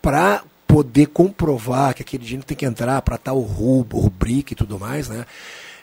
[0.00, 4.78] para poder comprovar que aquele dinheiro tem que entrar para tal rub, rubrica e tudo
[4.78, 5.26] mais, né?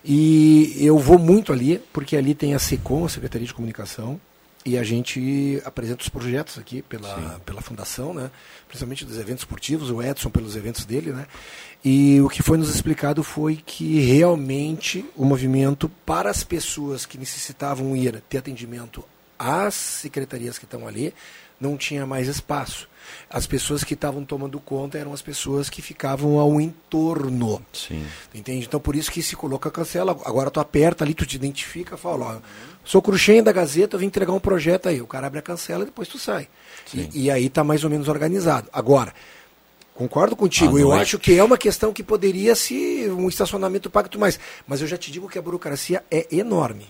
[0.04, 4.20] E eu vou muito ali, porque ali tem a SECOM, a Secretaria de Comunicação,
[4.66, 8.30] e a gente apresenta os projetos aqui pela, pela fundação, né?
[8.68, 11.26] principalmente dos eventos esportivos, o Edson pelos eventos dele, né?
[11.84, 17.18] E o que foi nos explicado foi que realmente o movimento para as pessoas que
[17.18, 19.04] necessitavam ir ter atendimento
[19.38, 21.14] às secretarias que estão ali
[21.60, 22.88] não tinha mais espaço.
[23.30, 27.62] As pessoas que estavam tomando conta eram as pessoas que ficavam ao entorno.
[27.74, 28.06] Sim.
[28.34, 28.66] Entende?
[28.66, 30.12] Então por isso que se coloca cancela.
[30.26, 32.38] Agora tu aperta ali, tu te identifica, fala, ó,
[32.84, 35.02] sou Cruxem da Gazeta, vim entregar um projeto aí.
[35.02, 36.48] O cara abre a cancela e depois tu sai.
[36.94, 38.68] E, e, aí está mais ou menos organizado.
[38.74, 39.14] Agora,
[39.94, 44.22] concordo contigo, eu acho que é uma questão que poderia se um estacionamento pago tudo
[44.22, 44.40] mais.
[44.68, 46.88] Mas eu já te digo que a burocracia é enorme.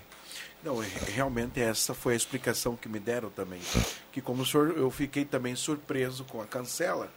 [0.64, 3.62] Não, é, realmente essa foi a explicação que me deram também.
[4.12, 7.10] Que como senhor, eu fiquei também surpreso com a cancela,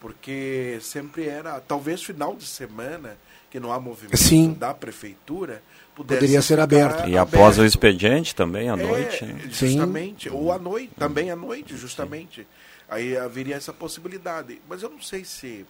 [0.00, 3.16] porque sempre era, talvez final de semana,
[3.50, 4.52] que não há movimento Sim.
[4.52, 5.62] da prefeitura,
[5.94, 7.08] poderia ser aberto.
[7.08, 9.24] E após o expediente também, à é, noite.
[9.24, 9.40] Né?
[9.48, 10.34] Justamente, Sim.
[10.34, 12.42] ou à noite, também à noite, justamente.
[12.42, 12.46] Sim.
[12.88, 14.60] Aí haveria essa possibilidade.
[14.68, 15.64] Mas eu não sei se,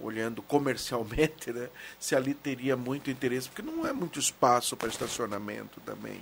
[0.00, 1.68] olhando comercialmente, né,
[2.00, 6.20] se ali teria muito interesse, porque não é muito espaço para estacionamento também.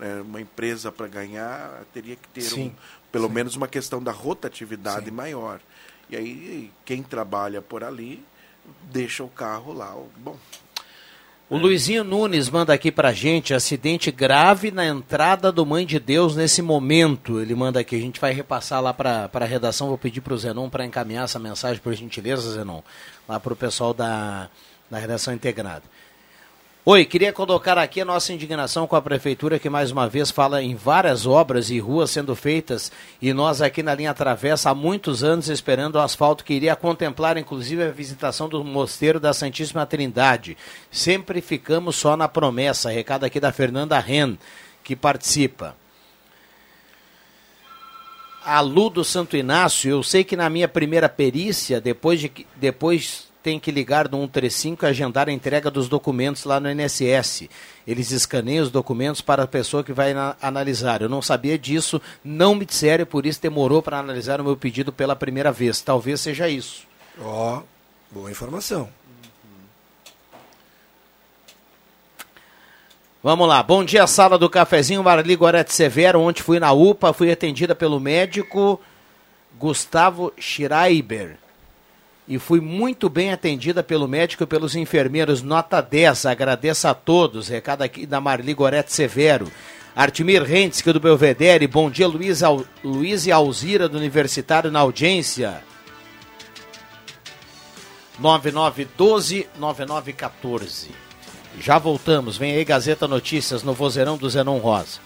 [0.00, 0.22] Né?
[0.22, 2.72] Uma empresa para ganhar teria que ter um,
[3.12, 3.34] pelo Sim.
[3.34, 5.60] menos uma questão da rotatividade maior.
[6.08, 8.24] E aí quem trabalha por ali
[8.90, 9.94] deixa o carro lá.
[10.16, 10.36] Bom,
[11.50, 16.36] o Luizinho Nunes manda aqui pra gente, acidente grave na entrada do Mãe de Deus
[16.36, 17.40] nesse momento.
[17.40, 20.70] Ele manda aqui, a gente vai repassar lá pra, pra redação, vou pedir pro Zenon
[20.70, 22.82] para encaminhar essa mensagem, por gentileza, Zenon,
[23.28, 24.48] lá pro pessoal da,
[24.88, 25.82] da redação integrada.
[26.82, 30.62] Oi, queria colocar aqui a nossa indignação com a prefeitura que mais uma vez fala
[30.62, 32.90] em várias obras e ruas sendo feitas
[33.20, 37.36] e nós aqui na linha Travessa há muitos anos esperando o asfalto que iria contemplar
[37.36, 40.56] inclusive a visitação do mosteiro da Santíssima Trindade.
[40.90, 42.88] Sempre ficamos só na promessa.
[42.88, 44.38] Recado aqui da Fernanda Ren,
[44.82, 45.76] que participa.
[48.42, 53.29] A Lu do Santo Inácio, eu sei que na minha primeira perícia, depois de depois
[53.42, 57.48] tem que ligar no 135 e agendar a entrega dos documentos lá no INSS.
[57.86, 61.02] Eles escaneiam os documentos para a pessoa que vai analisar.
[61.02, 64.92] Eu não sabia disso, não me disseram, por isso demorou para analisar o meu pedido
[64.92, 65.80] pela primeira vez.
[65.80, 66.82] Talvez seja isso.
[67.20, 67.62] Ó, oh,
[68.10, 68.88] boa informação.
[73.22, 73.62] Vamos lá.
[73.62, 76.20] Bom dia, sala do cafezinho, Marli Gorete Severo.
[76.20, 78.80] Ontem fui na UPA, fui atendida pelo médico
[79.58, 81.36] Gustavo Schreiber
[82.30, 85.42] e fui muito bem atendida pelo médico e pelos enfermeiros.
[85.42, 87.48] Nota 10, agradeço a todos.
[87.48, 89.50] Recado aqui da Marli Gorete Severo.
[89.96, 92.64] Artimir Rentske do Belvedere, bom dia Luiz, Al...
[92.84, 95.60] Luiz e Alzira do Universitário na audiência.
[98.22, 100.90] 9912-9914.
[101.58, 105.00] Já voltamos, vem aí Gazeta Notícias no vozeirão do Zenon Rosa.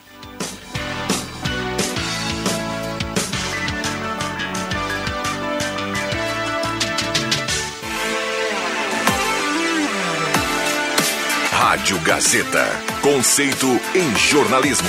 [11.85, 12.65] Rádio Gazeta.
[13.03, 14.89] Conceito em jornalismo.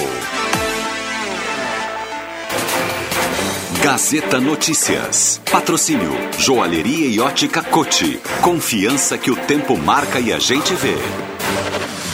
[3.84, 5.42] Gazeta Notícias.
[5.52, 8.18] Patrocínio Joalheria e Ótica Cote.
[8.42, 10.96] Confiança que o tempo marca e a gente vê.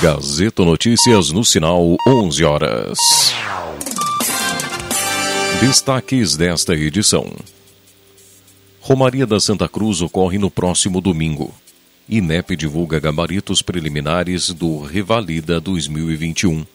[0.01, 2.97] Gazeta Notícias no sinal 11 horas.
[5.61, 7.31] Destaques desta edição.
[8.79, 11.53] Romaria da Santa Cruz ocorre no próximo domingo.
[12.11, 16.65] INEP divulga gabaritos preliminares do Revalida 2021.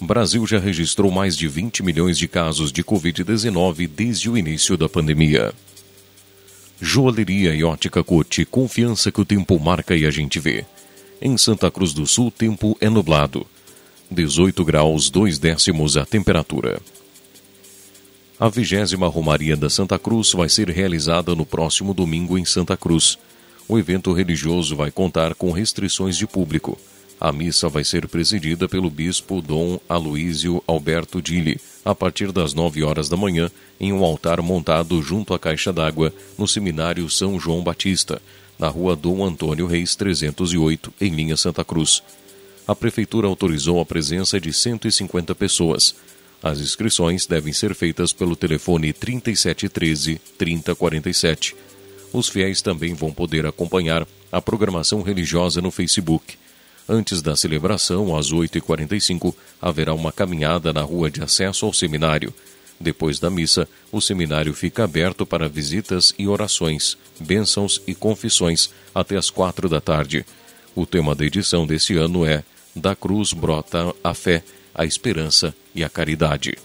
[0.00, 4.76] O Brasil já registrou mais de 20 milhões de casos de Covid-19 desde o início
[4.76, 5.52] da pandemia.
[6.80, 10.64] Joalheria e ótica Cote, confiança que o tempo marca e a gente vê.
[11.20, 13.44] Em Santa Cruz do Sul, tempo é nublado.
[14.12, 16.80] 18 graus, 2 décimos a temperatura.
[18.38, 23.18] A vigésima Romaria da Santa Cruz vai ser realizada no próximo domingo em Santa Cruz.
[23.68, 26.78] O evento religioso vai contar com restrições de público.
[27.20, 32.82] A missa vai ser presidida pelo bispo Dom Aloísio Alberto Dille, a partir das 9
[32.82, 37.62] horas da manhã, em um altar montado junto à caixa d'água, no seminário São João
[37.62, 38.20] Batista,
[38.58, 42.02] na rua Dom Antônio Reis 308, em linha Santa Cruz.
[42.66, 45.94] A prefeitura autorizou a presença de 150 pessoas.
[46.42, 51.54] As inscrições devem ser feitas pelo telefone 3713 3047.
[52.12, 56.36] Os fiéis também vão poder acompanhar a programação religiosa no Facebook.
[56.88, 62.34] Antes da celebração, às 8h45, haverá uma caminhada na rua de acesso ao seminário.
[62.78, 69.16] Depois da missa, o seminário fica aberto para visitas e orações, bênçãos e confissões até
[69.16, 70.26] as quatro da tarde.
[70.74, 72.42] O tema da edição desse ano é
[72.74, 74.42] Da Cruz brota a fé,
[74.74, 76.56] a esperança e a caridade.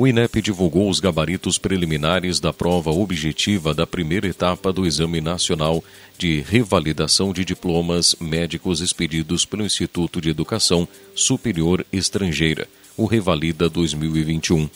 [0.00, 5.84] O INEP divulgou os gabaritos preliminares da prova objetiva da primeira etapa do Exame Nacional
[6.16, 14.70] de Revalidação de Diplomas Médicos expedidos pelo Instituto de Educação Superior Estrangeira, o Revalida 2021.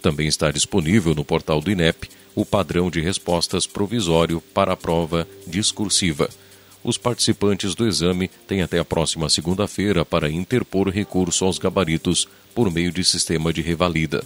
[0.00, 5.26] Também está disponível no portal do INEP o padrão de respostas provisório para a prova
[5.44, 6.30] discursiva.
[6.84, 12.70] Os participantes do exame têm até a próxima segunda-feira para interpor recurso aos gabaritos por
[12.70, 14.22] meio de sistema de revalida.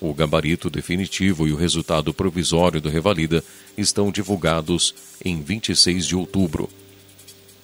[0.00, 3.42] O gabarito definitivo e o resultado provisório do Revalida
[3.76, 6.68] estão divulgados em 26 de outubro.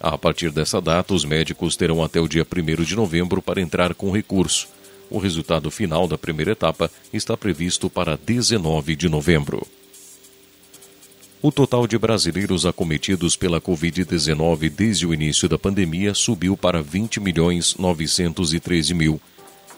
[0.01, 3.95] A partir dessa data, os médicos terão até o dia 1 de novembro para entrar
[3.95, 4.67] com recurso.
[5.09, 9.67] O resultado final da primeira etapa está previsto para 19 de novembro.
[11.43, 17.21] O total de brasileiros acometidos pela Covid-19 desde o início da pandemia subiu para 20
[17.21, 19.21] milhões 913 mil.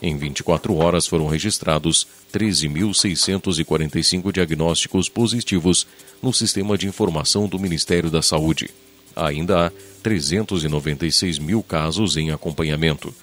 [0.07, 5.87] Em 24 horas foram registrados 13.645 diagnósticos positivos
[6.23, 8.69] no sistema de informação do Ministério da Saúde.
[9.17, 13.15] Ainda há 396 mil casos em acompanhamento.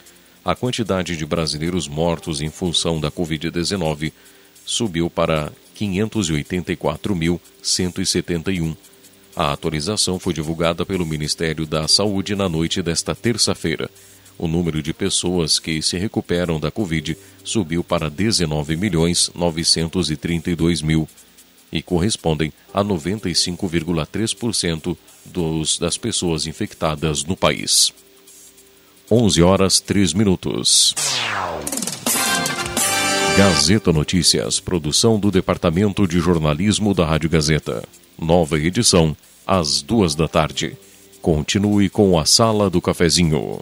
[0.44, 4.12] A quantidade de brasileiros mortos em função da Covid-19
[4.66, 8.76] subiu para 584.171.
[9.36, 13.88] A atualização foi divulgada pelo Ministério da Saúde na noite desta terça-feira
[14.38, 21.08] o número de pessoas que se recuperam da Covid subiu para 19 milhões 932 mil
[21.72, 27.94] e correspondem a 95,3% dos, das pessoas infectadas no país.
[29.10, 30.94] 11 horas 3 minutos.
[33.38, 37.82] Gazeta Notícias, produção do Departamento de Jornalismo da Rádio Gazeta.
[38.20, 39.16] Nova edição,
[39.48, 40.78] às duas da tarde.
[41.22, 43.62] Continue com a Sala do Cafezinho.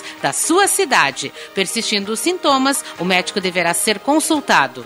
[0.21, 1.31] da sua cidade.
[1.53, 4.85] Persistindo os sintomas, o médico deverá ser consultado.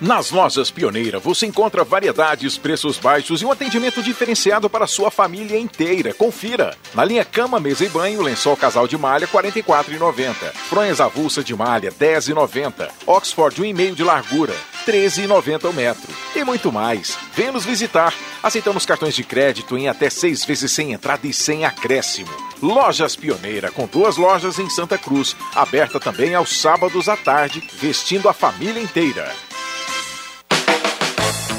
[0.00, 5.58] Nas lojas Pioneira você encontra variedades, preços baixos e um atendimento diferenciado para sua família
[5.58, 6.14] inteira.
[6.14, 6.74] Confira.
[6.94, 10.34] Na linha cama, mesa e banho, lençol casal de malha R$ 44,90.
[10.70, 12.88] Fronhas avulsa de malha R$ 10,90.
[13.06, 14.54] Oxford 1,5 de largura
[14.86, 16.08] R$ 13,90 o metro.
[16.34, 17.18] E muito mais.
[17.34, 18.14] Venha nos visitar.
[18.42, 22.30] Aceitamos cartões de crédito em até seis vezes sem entrada e sem acréscimo.
[22.62, 28.30] Lojas Pioneira, com duas lojas em Santa Cruz, aberta também aos sábados à tarde, vestindo
[28.30, 29.30] a família inteira.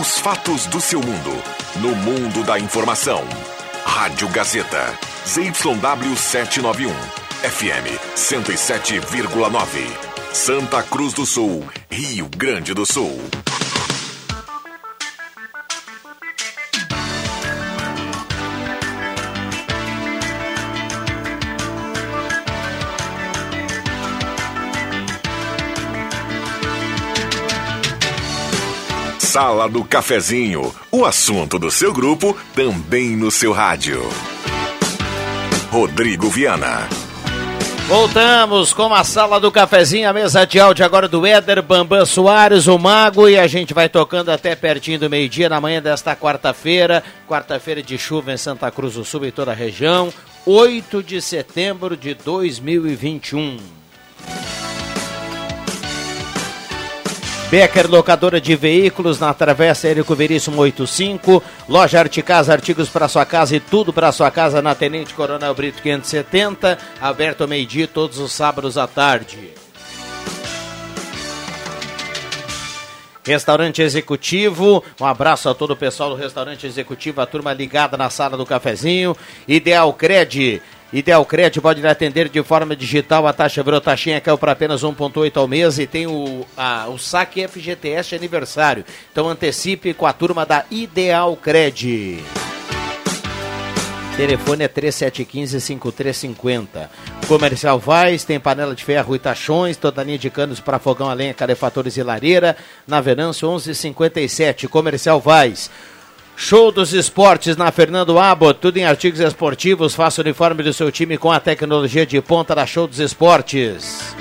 [0.00, 1.30] Os fatos do seu mundo.
[1.76, 3.22] No mundo da informação.
[3.84, 4.92] Rádio Gazeta.
[5.24, 6.90] ZYW 791.
[6.90, 9.86] FM 107,9.
[10.32, 11.64] Santa Cruz do Sul.
[11.88, 13.20] Rio Grande do Sul.
[29.34, 34.00] Sala do Cafezinho, o assunto do seu grupo também no seu rádio.
[35.72, 36.88] Rodrigo Viana.
[37.88, 42.68] Voltamos com a sala do cafezinho, a mesa de áudio agora do Éder Bambam Soares,
[42.68, 47.02] o Mago, e a gente vai tocando até pertinho do meio-dia na manhã desta quarta-feira,
[47.28, 50.14] quarta-feira de chuva em Santa Cruz do Sul e toda a região,
[50.46, 53.58] 8 de setembro de 2021.
[57.54, 61.40] Becker Locadora de Veículos na Travessa Érico Veríssimo 85.
[61.68, 65.54] Loja Arte Casa, artigos para sua casa e tudo para sua casa na Tenente Coronel
[65.54, 66.76] Brito 570.
[67.00, 69.52] Aberto ao meio-dia todos os sábados à tarde.
[73.24, 78.10] Restaurante Executivo, um abraço a todo o pessoal do Restaurante Executivo, a turma ligada na
[78.10, 79.16] sala do cafezinho.
[79.48, 80.60] Ideal Cred,
[80.92, 83.26] Ideal Crédito pode lhe atender de forma digital.
[83.26, 86.98] A taxa virou taxinha, caiu para apenas 1,8 ao mês e tem o, a, o
[86.98, 88.84] saque FGTS aniversário.
[89.10, 92.22] Então antecipe com a turma da Ideal Cred.
[94.16, 96.88] Telefone é 3715-5350.
[97.26, 101.16] Comercial Vaz, tem panela de ferro e tachões, toda linha de canos para fogão a
[101.34, 102.56] calefatores e lareira.
[102.86, 104.68] Na Venâncio 1157.
[104.68, 105.68] Comercial Vaz.
[106.36, 109.94] Show dos esportes na Fernando Abbott, tudo em artigos esportivos.
[109.94, 114.14] Faça o uniforme do seu time com a tecnologia de ponta da Show dos Esportes.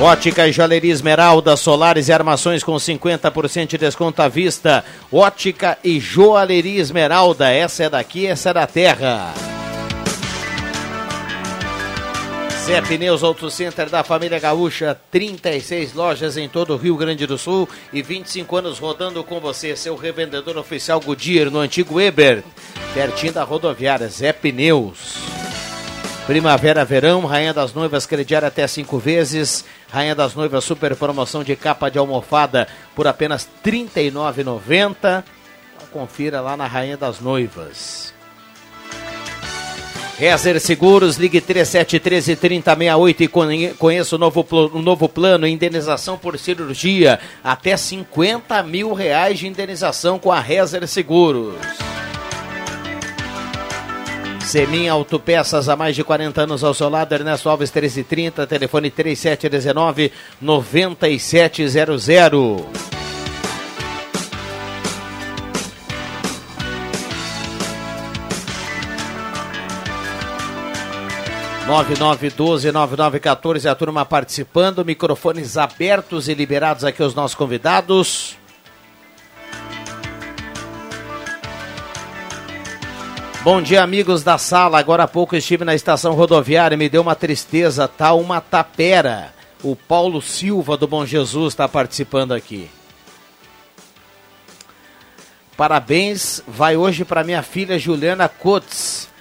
[0.00, 4.84] Ótica e Joalheria Esmeralda, solares e armações com 50% de desconto à vista.
[5.10, 9.32] Ótica e Joalheria Esmeralda, essa é daqui, essa é da terra.
[12.64, 17.36] Zé Pneus Auto Center da família Gaúcha, 36 lojas em todo o Rio Grande do
[17.36, 22.42] Sul e 25 anos rodando com você, seu revendedor oficial Goodyear no antigo Weber,
[22.94, 25.18] pertinho da rodoviária Zé Pneus.
[26.26, 29.62] Primavera, verão, Rainha das Noivas, crediário até cinco vezes.
[29.90, 35.22] Rainha das Noivas, super promoção de capa de almofada por apenas R$ 39,90.
[35.92, 38.13] Confira lá na Rainha das Noivas.
[40.18, 47.18] Rezer Seguros, ligue 3713 3068 e conheça o novo, o novo plano, indenização por cirurgia,
[47.42, 51.56] até 50 mil reais de indenização com a Rezer Seguros.
[54.44, 60.12] Semin Autopeças, há mais de 40 anos ao seu lado, Ernesto Alves 1330, telefone 3719
[60.40, 63.03] 9700.
[71.66, 77.14] Nove nove doze nove nove quatorze a turma participando, microfones abertos e liberados aqui aos
[77.14, 78.36] nossos convidados.
[83.42, 84.78] Bom dia, amigos da sala.
[84.78, 89.32] Agora há pouco estive na estação rodoviária, me deu uma tristeza, tá uma tapera.
[89.62, 92.70] O Paulo Silva do Bom Jesus está participando aqui.
[95.56, 99.13] Parabéns, vai hoje para minha filha Juliana Cotes.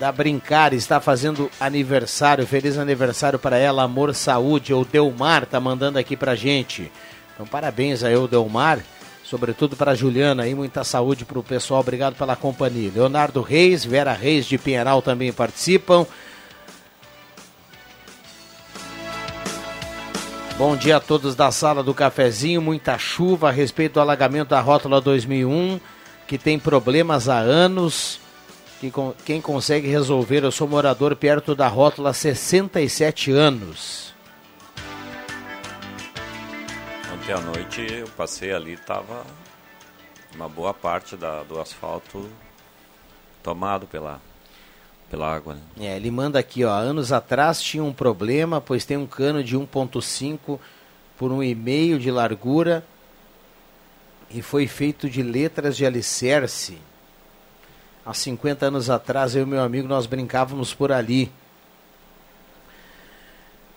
[0.00, 2.46] Da Brincar, está fazendo aniversário.
[2.46, 4.72] Feliz aniversário para ela, amor, saúde.
[4.72, 6.90] O Delmar tá mandando aqui pra gente.
[7.34, 8.80] Então, parabéns aí, o Delmar
[9.22, 12.90] sobretudo para Juliana aí, muita saúde para o pessoal, obrigado pela companhia.
[12.92, 16.04] Leonardo Reis, Vera Reis de Pinheiral também participam.
[20.58, 24.60] Bom dia a todos da sala do cafezinho, muita chuva a respeito do alagamento da
[24.60, 25.78] rótula 2001,
[26.26, 28.18] que tem problemas há anos.
[28.80, 28.90] Que
[29.24, 34.10] quem consegue resolver, eu sou morador perto da rótula há 67 anos.
[37.30, 39.24] ontem à noite eu passei ali, tava
[40.34, 42.28] uma boa parte da, do asfalto
[43.42, 44.20] tomado pela,
[45.10, 45.54] pela água.
[45.54, 45.60] Né?
[45.80, 49.56] É, ele manda aqui, ó, anos atrás tinha um problema, pois tem um cano de
[49.56, 50.58] 1.5
[51.16, 52.84] por um e meio de largura
[54.30, 56.78] e foi feito de letras de alicerce.
[58.04, 61.30] Há 50 anos atrás, eu e meu amigo, nós brincávamos por ali.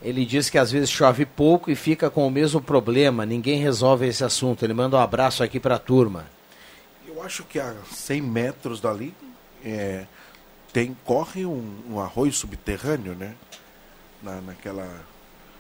[0.02, 4.06] Ele diz que às vezes chove pouco e fica com o mesmo problema, ninguém resolve
[4.06, 4.64] esse assunto.
[4.64, 6.26] Ele manda um abraço aqui para a turma.
[7.08, 9.14] Eu acho que a 100 metros dali
[9.64, 10.06] é,
[10.74, 13.36] tem, corre um, um, arroio subterrâneo, né?
[14.22, 14.88] Na, naquela.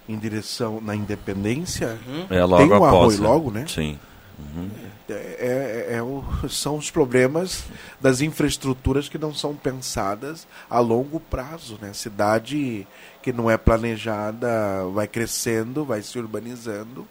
[0.09, 0.81] em direção.
[0.81, 1.97] na Independência.
[2.05, 2.27] Uhum.
[2.29, 3.27] É logo tem um após, arroio né?
[3.27, 3.65] logo, né?
[3.67, 3.97] Sim.
[4.37, 4.69] Uhum.
[5.09, 7.65] É, é, é, o, são os problemas
[8.01, 11.77] das infraestruturas que não são pensadas a longo prazo.
[11.81, 11.93] Né?
[11.93, 12.87] Cidade
[13.21, 17.07] que não é planejada vai crescendo, vai se urbanizando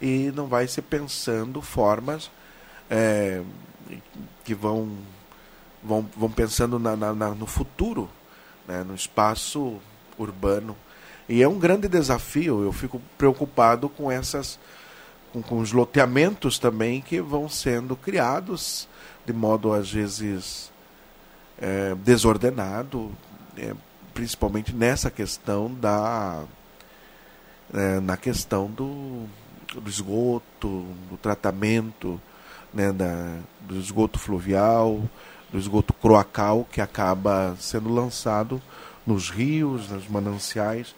[0.00, 2.30] e não vai se pensando formas
[2.90, 3.42] é,
[4.44, 4.90] que vão,
[5.82, 8.10] vão, vão pensando na, na, na, no futuro,
[8.66, 9.80] né, no espaço
[10.18, 10.76] urbano.
[11.28, 14.58] E é um grande desafio, eu fico preocupado com essas
[15.32, 18.88] com, com os loteamentos também que vão sendo criados
[19.24, 20.70] de modo às vezes
[21.60, 23.12] é, desordenado,
[23.56, 23.72] é,
[24.12, 26.42] principalmente nessa questão da
[27.72, 29.24] é, na questão do,
[29.74, 32.20] do, esgoto, do tratamento
[32.74, 35.00] né, da, do esgoto fluvial,
[35.50, 38.60] do esgoto croacal que acaba sendo lançado
[39.06, 40.94] nos rios, nos mananciais.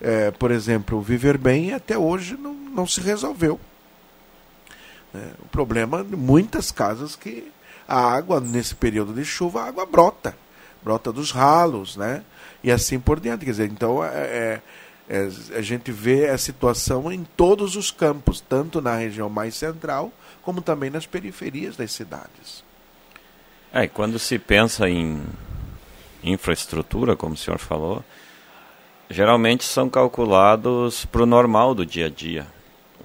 [0.00, 3.60] É, por exemplo, o Viver Bem até hoje não, não se resolveu.
[5.16, 7.50] É, o problema de muitas casas que
[7.88, 10.36] a água, nesse período de chuva, a água brota.
[10.82, 12.22] Brota dos ralos, né?
[12.66, 13.44] e assim por diante.
[13.44, 14.60] Quer dizer, então é, é,
[15.08, 20.10] é, a gente vê a situação em todos os campos, tanto na região mais central,
[20.42, 22.64] como também nas periferias das cidades.
[23.72, 25.22] É, quando se pensa em
[26.24, 28.04] infraestrutura, como o senhor falou,
[29.08, 32.48] geralmente são calculados para o normal do dia a dia,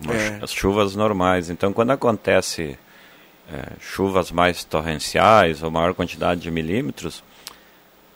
[0.10, 0.44] é.
[0.44, 1.50] as chuvas normais.
[1.50, 2.78] Então, quando acontece
[3.52, 7.24] é, chuvas mais torrenciais ou maior quantidade de milímetros,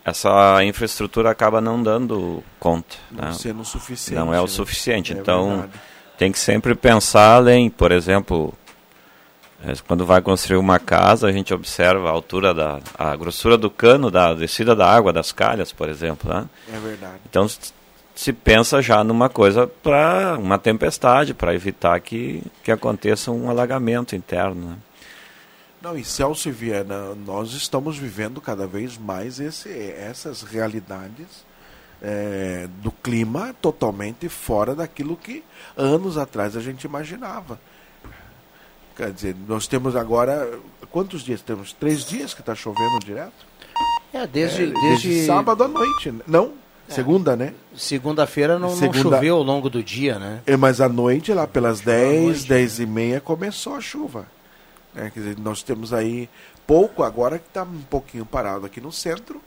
[0.03, 2.95] essa infraestrutura acaba não dando conta.
[3.11, 3.33] Não né?
[3.33, 4.19] sendo suficiente.
[4.19, 4.47] Não é o né?
[4.47, 5.13] suficiente.
[5.13, 5.73] É então, verdade.
[6.17, 7.71] tem que sempre pensar além.
[7.71, 8.53] Por exemplo,
[9.65, 13.69] é, quando vai construir uma casa, a gente observa a altura da a grossura do
[13.69, 16.45] cano da descida da água das calhas, por exemplo, né?
[16.71, 17.19] É verdade.
[17.27, 17.47] Então
[18.15, 24.15] se pensa já numa coisa para uma tempestade, para evitar que, que aconteça um alagamento
[24.15, 24.69] interno.
[24.69, 24.77] Né?
[25.81, 31.45] Não, e Celso e Viana, nós estamos vivendo cada vez mais esse, essas realidades
[32.01, 35.43] é, do clima totalmente fora daquilo que
[35.75, 37.59] anos atrás a gente imaginava.
[38.95, 40.57] Quer dizer, nós temos agora.
[40.89, 41.41] Quantos dias?
[41.41, 43.45] Temos três dias que está chovendo direto?
[44.13, 45.25] É, desde, É, desde...
[45.25, 46.11] sábado à noite.
[46.11, 46.21] né?
[46.25, 46.53] Não,
[46.87, 47.53] segunda, né?
[47.75, 50.41] Segunda-feira não, não Segunda- choveu ao longo do dia, né?
[50.45, 54.27] É, mas à noite, lá pelas 10, 10 e meia, começou a chuva.
[54.93, 55.09] né?
[55.13, 56.29] Quer dizer, nós temos aí
[56.67, 59.41] pouco agora que está um pouquinho parado aqui no centro,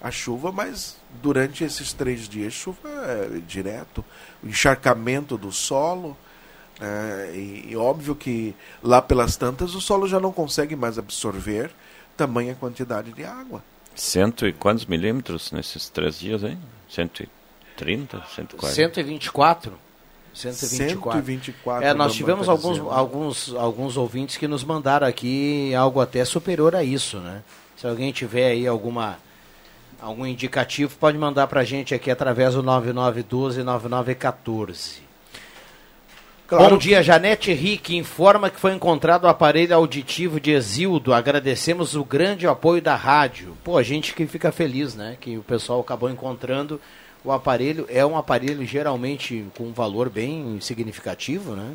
[0.00, 4.04] a chuva, mas durante esses três dias, chuva é, direto,
[4.42, 6.16] o encharcamento do solo.
[6.80, 7.30] né?
[7.34, 11.70] e, e óbvio que lá pelas tantas o solo já não consegue mais absorver
[12.16, 13.62] tamanha quantidade de água.
[13.94, 16.58] Cento e quantos milímetros nesses três dias, hein?
[16.88, 18.74] 130, 140?
[18.74, 19.72] 124.
[20.34, 21.20] 124.
[21.20, 26.74] 124 É, nós tivemos alguns, alguns, alguns ouvintes que nos mandaram aqui algo até superior
[26.74, 27.42] a isso, né?
[27.76, 29.18] Se alguém tiver aí alguma
[30.00, 35.00] algum indicativo, pode mandar pra gente aqui através do 9912-9914.
[36.52, 41.14] Claro Bom dia, Janete Rick informa que foi encontrado o aparelho auditivo de Exildo.
[41.14, 43.56] Agradecemos o grande apoio da rádio.
[43.64, 45.16] Pô, a gente que fica feliz, né?
[45.18, 46.78] Que o pessoal acabou encontrando
[47.24, 47.86] o aparelho.
[47.88, 51.74] É um aparelho geralmente com um valor bem significativo, né?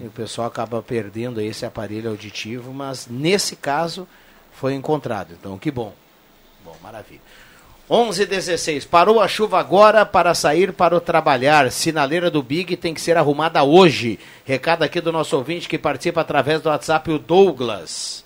[0.00, 4.08] E o pessoal acaba perdendo esse aparelho auditivo, mas nesse caso
[4.50, 5.32] foi encontrado.
[5.38, 5.94] Então, que bom.
[6.64, 7.20] Bom, maravilha.
[7.90, 11.70] 11 16 Parou a chuva agora para sair para o trabalhar.
[11.72, 14.18] Sinaleira do Big tem que ser arrumada hoje.
[14.44, 18.24] Recado aqui do nosso ouvinte que participa através do WhatsApp, o Douglas.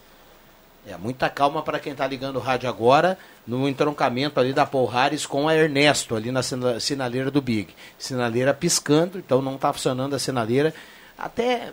[0.84, 5.24] É, muita calma para quem está ligando o rádio agora, no entroncamento ali da Polhares
[5.24, 7.68] com a Ernesto, ali na sina- sinaleira do Big.
[7.96, 10.74] Sinaleira piscando, então não está funcionando a sinaleira.
[11.16, 11.70] Até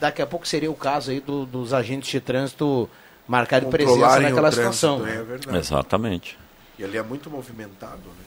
[0.00, 2.88] daqui a pouco seria o caso aí do- dos agentes de trânsito
[3.28, 5.06] marcarem presença naquela situação.
[5.06, 5.22] é né?
[5.22, 5.58] verdade.
[5.58, 6.38] Exatamente.
[6.78, 8.24] E ali é muito movimentado, né?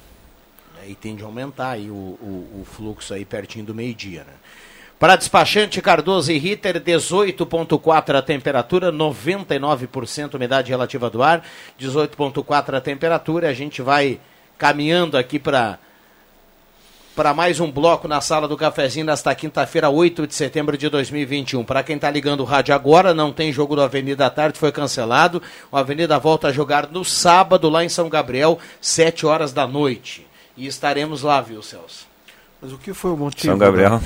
[0.81, 4.33] Aí tende a aumentar aí o, o, o fluxo aí pertinho do meio-dia, né?
[4.97, 11.41] Para despachante Cardoso e Ritter, 18.4 a temperatura, 99% umidade relativa do ar,
[11.79, 13.47] 18.4 a temperatura.
[13.47, 14.19] A gente vai
[14.57, 15.79] caminhando aqui para
[17.19, 21.65] para mais um bloco na sala do cafezinho nesta quinta-feira, 8 de setembro de 2021.
[21.65, 24.71] Para quem está ligando o rádio agora, não tem jogo do Avenida à tarde, foi
[24.71, 25.41] cancelado.
[25.69, 30.25] O Avenida volta a jogar no sábado lá em São Gabriel, 7 horas da noite.
[30.55, 32.07] E estaremos lá, viu, Celso?
[32.61, 33.51] Mas o que foi o motivo?
[33.51, 33.99] São Gabriel.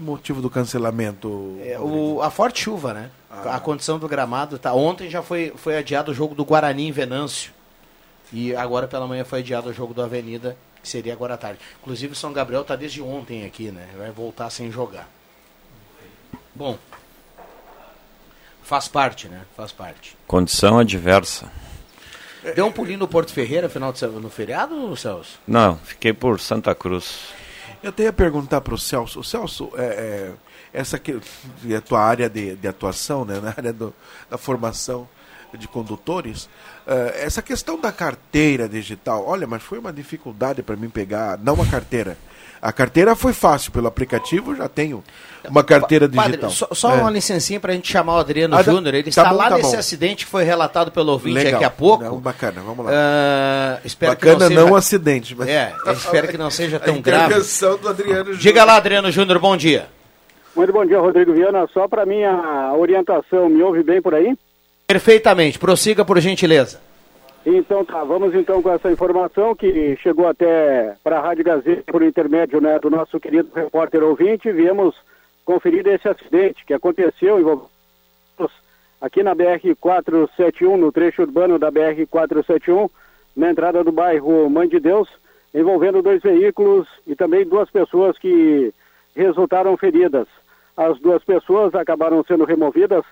[0.00, 1.58] O motivo do cancelamento?
[1.62, 3.10] É, o, a forte chuva, né?
[3.44, 4.72] A condição do gramado tá.
[4.72, 7.52] Ontem já foi, foi adiado o jogo do Guarani em Venâncio.
[8.32, 11.58] E agora pela manhã foi adiado o jogo do Avenida, que seria agora à tarde.
[11.80, 13.88] Inclusive o São Gabriel está desde ontem aqui, né?
[13.96, 15.08] Vai voltar sem jogar.
[16.54, 16.78] Bom.
[18.62, 19.42] Faz parte, né?
[19.56, 20.16] Faz parte.
[20.26, 21.50] Condição adversa.
[22.54, 25.38] Deu um pulinho no Porto Ferreira final de semana, no feriado, Celso?
[25.46, 27.30] Não, fiquei por Santa Cruz.
[27.82, 29.20] Eu até ia perguntar para o Celso.
[29.20, 30.32] O Celso, é, é,
[30.72, 31.18] essa que
[31.68, 33.94] é a tua área de, de atuação, né, na área do-
[34.28, 35.08] da formação
[35.58, 36.48] de condutores,
[36.86, 41.60] é, essa questão da carteira digital, olha, mas foi uma dificuldade para mim pegar, não
[41.60, 42.16] a carteira.
[42.62, 45.04] A carteira foi fácil, pelo aplicativo já tenho
[45.50, 46.50] uma carteira Padre, digital.
[46.50, 47.00] só, só É.
[47.00, 48.94] uma licencinha para a gente chamar o Adriano Ah, dá- Júnior.
[48.94, 49.78] Ele tá está bom, lá tá nesse bom.
[49.78, 51.52] acidente que foi relatado pelo ouvinte Legal.
[51.52, 52.04] daqui a pouco.
[52.04, 52.92] Não, bacana, vamos lá.
[52.94, 54.60] Ah, espero que Bacana não, seja...
[54.70, 55.46] não acidente, mas...
[55.48, 57.24] É, espero que não seja A tão grave.
[57.26, 58.38] intervenção do Adriano Júnior.
[58.40, 59.86] Diga lá, Adriano Júnior, bom dia.
[60.56, 61.66] Muito bom dia, Rodrigo Viana.
[61.74, 64.34] Só para minha orientação, me ouve bem por aí?
[64.86, 66.80] Perfeitamente, prossiga por gentileza.
[67.46, 72.02] Então tá, vamos então com essa informação que chegou até para a Rádio Gazeta por
[72.02, 74.50] intermédio né, do nosso querido repórter ouvinte.
[74.50, 74.94] Viemos
[75.44, 77.74] conferir esse acidente que aconteceu envolvendo
[79.04, 82.90] aqui na BR-471, no trecho urbano da BR-471,
[83.36, 85.06] na entrada do bairro Mãe de Deus,
[85.54, 88.72] envolvendo dois veículos e também duas pessoas que
[89.14, 90.26] resultaram feridas.
[90.74, 93.04] As duas pessoas acabaram sendo removidas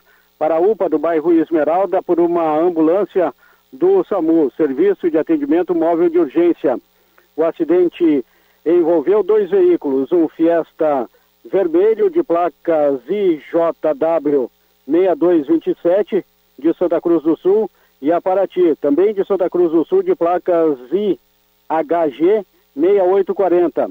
[0.42, 3.32] para a UPA do bairro Esmeralda por uma ambulância
[3.72, 6.80] do SAMU, Serviço de Atendimento Móvel de Urgência.
[7.36, 8.24] O acidente
[8.66, 11.08] envolveu dois veículos, um Fiesta
[11.44, 14.50] vermelho de placa ZJW
[14.84, 16.24] 6227
[16.58, 17.70] de Santa Cruz do Sul
[18.00, 23.90] e a Paraty, também de Santa Cruz do Sul de placa ZHG 6840.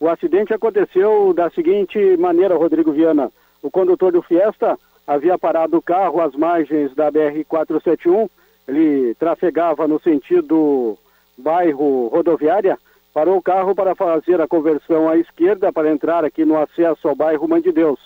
[0.00, 3.30] O acidente aconteceu da seguinte maneira, Rodrigo Viana.
[3.62, 4.78] O condutor do Fiesta
[5.12, 8.30] havia parado o carro às margens da BR-471.
[8.66, 10.96] Ele trafegava no sentido
[11.36, 12.78] bairro rodoviária.
[13.12, 17.14] Parou o carro para fazer a conversão à esquerda para entrar aqui no acesso ao
[17.14, 18.00] bairro Mãe de Deus.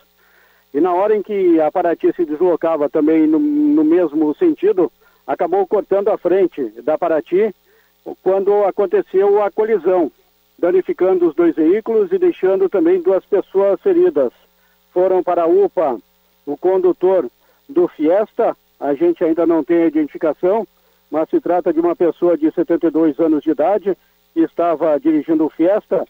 [0.75, 4.91] E na hora em que a Paraty se deslocava também no, no mesmo sentido,
[5.27, 7.55] acabou cortando a frente da Paraty
[8.23, 10.11] quando aconteceu a colisão,
[10.59, 14.33] danificando os dois veículos e deixando também duas pessoas feridas.
[14.93, 15.99] Foram para a UPA
[16.47, 17.29] o condutor
[17.69, 20.67] do Fiesta, a gente ainda não tem a identificação,
[21.11, 23.97] mas se trata de uma pessoa de 72 anos de idade
[24.33, 26.07] que estava dirigindo festa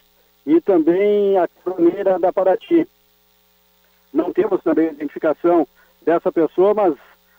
[0.47, 2.87] e também a caminhoneira da Paraty.
[4.13, 5.67] Não temos também a identificação
[6.03, 6.95] dessa pessoa, mas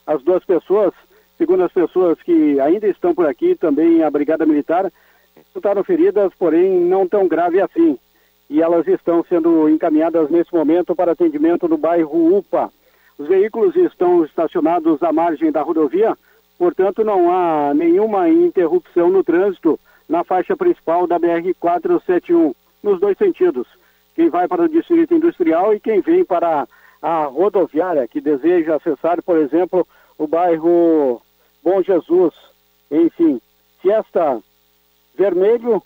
[0.06, 0.94] as duas pessoas,
[1.38, 4.92] segundo as pessoas que ainda estão por aqui, também a Brigada Militar,
[5.36, 7.98] resultaram feridas, porém não tão grave assim.
[8.50, 12.72] E elas estão sendo encaminhadas nesse momento para atendimento no bairro UPA.
[13.18, 16.16] Os veículos estão estacionados à margem da rodovia,
[16.58, 23.68] portanto não há nenhuma interrupção no trânsito na faixa principal da BR-471, nos dois sentidos.
[24.16, 26.68] Quem vai para o distrito industrial e quem vem para
[27.02, 29.88] a rodoviária, que deseja acessar, por exemplo,
[30.18, 31.22] o bairro
[31.64, 32.34] Bom Jesus.
[32.90, 33.42] Enfim,
[33.82, 34.42] Fiesta
[35.18, 35.82] Vermelho,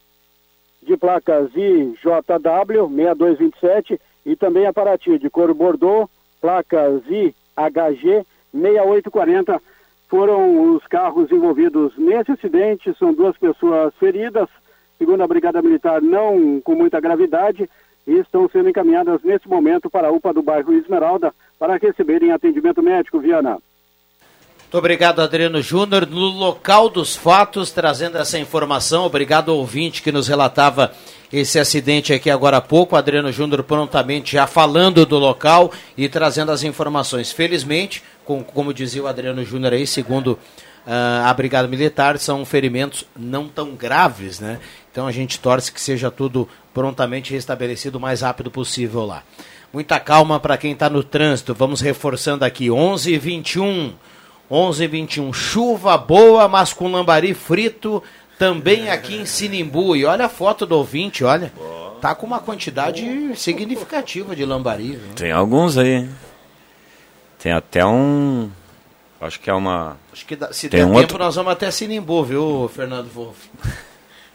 [0.83, 6.09] de placas IJW 6227 e também a Paraty de cor Bordeaux,
[6.41, 9.61] placas IHG 6840
[10.09, 14.49] foram os carros envolvidos nesse acidente, são duas pessoas feridas,
[14.97, 17.69] segundo a Brigada Militar, não com muita gravidade,
[18.05, 22.81] e estão sendo encaminhadas nesse momento para a UPA do bairro Esmeralda para receberem atendimento
[22.81, 23.57] médico, Viana.
[24.71, 26.07] Muito obrigado, Adriano Júnior.
[26.07, 29.05] No local dos fatos, trazendo essa informação.
[29.05, 30.93] Obrigado ao ouvinte que nos relatava
[31.31, 32.95] esse acidente aqui agora há pouco.
[32.95, 37.31] Adriano Júnior prontamente já falando do local e trazendo as informações.
[37.31, 40.33] Felizmente, com, como dizia o Adriano Júnior aí, segundo
[40.85, 44.59] uh, a Brigada Militar, são ferimentos não tão graves, né?
[44.91, 49.23] Então a gente torce que seja tudo prontamente restabelecido o mais rápido possível lá.
[49.71, 51.53] Muita calma para quem está no trânsito.
[51.53, 53.93] Vamos reforçando aqui, 11 e 21
[54.51, 58.03] 11 21 chuva boa, mas com lambari frito
[58.41, 59.95] também aqui em Sinimbu.
[59.95, 61.53] E olha a foto do ouvinte, olha.
[62.01, 64.93] Tá com uma quantidade significativa de lambari.
[64.95, 65.13] Viu?
[65.13, 66.09] Tem alguns aí.
[67.37, 68.49] Tem até um.
[69.21, 69.97] Acho que é uma.
[70.11, 73.07] Acho que dá, se Tem der um tempo outro- nós vamos até Sinimbu, viu, Fernando
[73.13, 73.47] Wolff?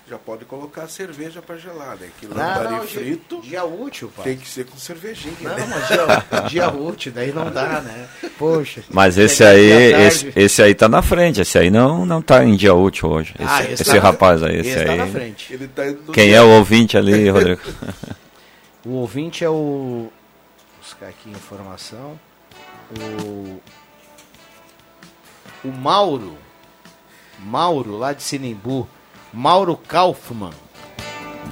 [0.08, 2.08] Já pode colocar a cerveja para gelar, né?
[2.20, 4.24] Que Não, lambari não, dia- frito dia útil, pai.
[4.24, 5.34] tem que ser com cervejinha.
[5.40, 5.66] Não, né?
[5.68, 8.08] mas dia, dia útil, daí não dá, né?
[8.38, 8.84] Poxa.
[8.88, 11.40] Mas esse aí, esse, esse aí tá na frente.
[11.40, 13.34] Esse aí não, não tá em dia útil hoje.
[13.36, 14.98] Esse, Ah, esse esse tá rapaz aí, esse, esse tá aí.
[14.98, 15.52] na frente.
[15.52, 15.82] Ele tá
[16.12, 17.60] Quem dia- é o ouvinte ali, Rodrigo?
[18.84, 19.52] O ouvinte é o.
[19.52, 20.12] Vou
[20.80, 22.16] buscar aqui a informação.
[23.24, 23.60] O.
[25.64, 26.36] O Mauro.
[27.40, 28.88] Mauro, lá de Sinimbu.
[29.36, 30.50] Mauro Kaufmann.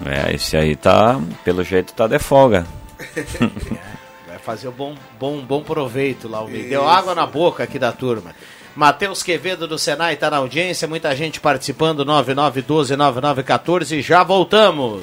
[0.07, 2.67] É, esse aí tá, pelo jeito, tá de folga.
[4.27, 6.43] Vai fazer um bom, bom, bom proveito lá.
[6.43, 8.35] O deu água na boca aqui da turma.
[8.75, 14.01] Matheus Quevedo do Senai está na audiência, muita gente participando, 9912-9914.
[14.01, 15.03] Já voltamos.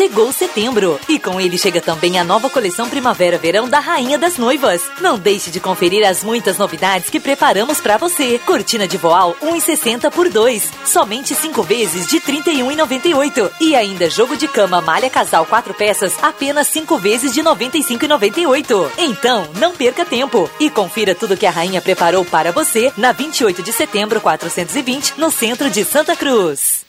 [0.00, 4.80] Chegou setembro e com ele chega também a nova coleção Primavera-Verão da Rainha das Noivas.
[4.98, 8.38] Não deixe de conferir as muitas novidades que preparamos para você.
[8.46, 14.38] Cortina de voal 1,60 por 2, somente 5 vezes de R$ 31,98 e ainda jogo
[14.38, 18.90] de cama malha casal 4 peças apenas 5 vezes de R$ 95,98.
[18.96, 23.62] Então, não perca tempo e confira tudo que a rainha preparou para você na 28
[23.62, 26.88] de setembro 420 no centro de Santa Cruz.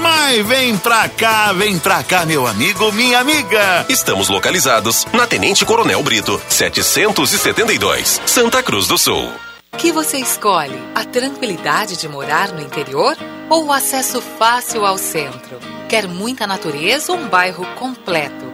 [0.00, 3.86] Mas vem pra cá, vem pra cá, meu amigo, minha amiga.
[3.88, 9.30] Estamos localizados na Tenente Coronel Brito, 772, Santa Cruz do Sul.
[9.78, 10.78] Que você escolhe?
[10.94, 13.16] A tranquilidade de morar no interior
[13.50, 15.58] ou o acesso fácil ao centro?
[15.88, 18.53] Quer muita natureza ou um bairro completo?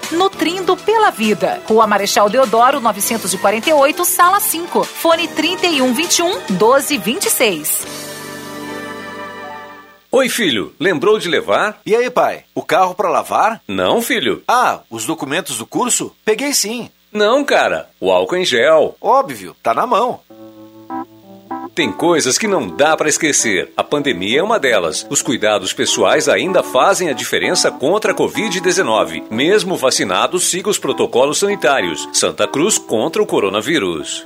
[0.11, 1.61] nutrindo pela vida.
[1.67, 4.83] Rua Marechal Deodoro, 948, sala 5.
[4.83, 8.01] Fone 3121 1226.
[10.13, 11.79] Oi, filho, lembrou de levar?
[11.85, 13.61] E aí, pai, o carro para lavar?
[13.65, 14.43] Não, filho.
[14.45, 16.13] Ah, os documentos do curso?
[16.25, 16.89] Peguei sim.
[17.13, 18.95] Não, cara, o álcool em gel.
[18.99, 20.19] Óbvio, tá na mão.
[21.73, 23.71] Tem coisas que não dá para esquecer.
[23.77, 25.07] A pandemia é uma delas.
[25.09, 29.23] Os cuidados pessoais ainda fazem a diferença contra a Covid-19.
[29.31, 32.09] Mesmo vacinado, siga os protocolos sanitários.
[32.11, 34.25] Santa Cruz contra o coronavírus.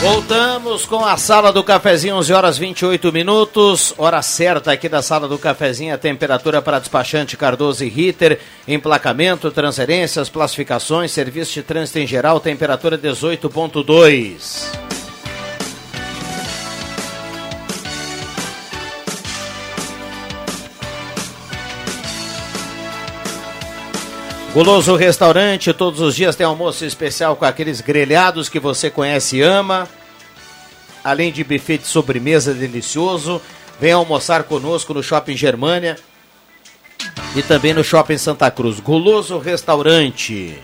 [0.00, 3.92] Voltamos com a sala do cafezinho, 11 horas 28 minutos.
[3.98, 8.38] Hora certa aqui da sala do cafezinho, a temperatura para despachante Cardoso e Ritter,
[8.68, 14.87] emplacamento, transferências, classificações, serviço de trânsito em geral, temperatura 18.2.
[24.58, 29.40] Guloso Restaurante, todos os dias tem almoço especial com aqueles grelhados que você conhece e
[29.40, 29.88] ama.
[31.04, 33.40] Além de buffet de sobremesa delicioso,
[33.78, 35.96] vem almoçar conosco no Shopping Germânia
[37.36, 38.80] e também no Shopping Santa Cruz.
[38.80, 40.58] Guloso Restaurante.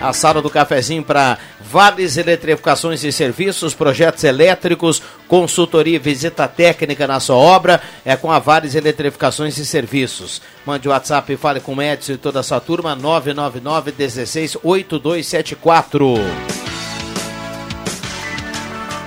[0.00, 7.06] A sala do cafezinho para Vales Eletrificações e Serviços, projetos elétricos, consultoria e visita técnica
[7.06, 10.40] na sua obra é com a Vales Eletrificações e Serviços.
[10.64, 14.56] Mande o WhatsApp e fale com o Edson e toda a sua turma 999 16
[14.62, 16.14] 8274.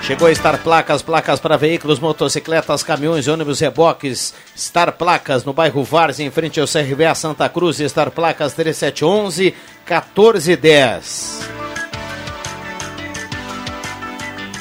[0.06, 4.34] Chegou a Star Placas, placas para veículos, motocicletas, caminhões, ônibus, reboques.
[4.54, 7.78] Star Placas no bairro Vars, em frente ao CRVA Santa Cruz.
[7.78, 9.54] Star Placas 3711
[9.88, 11.54] 1410.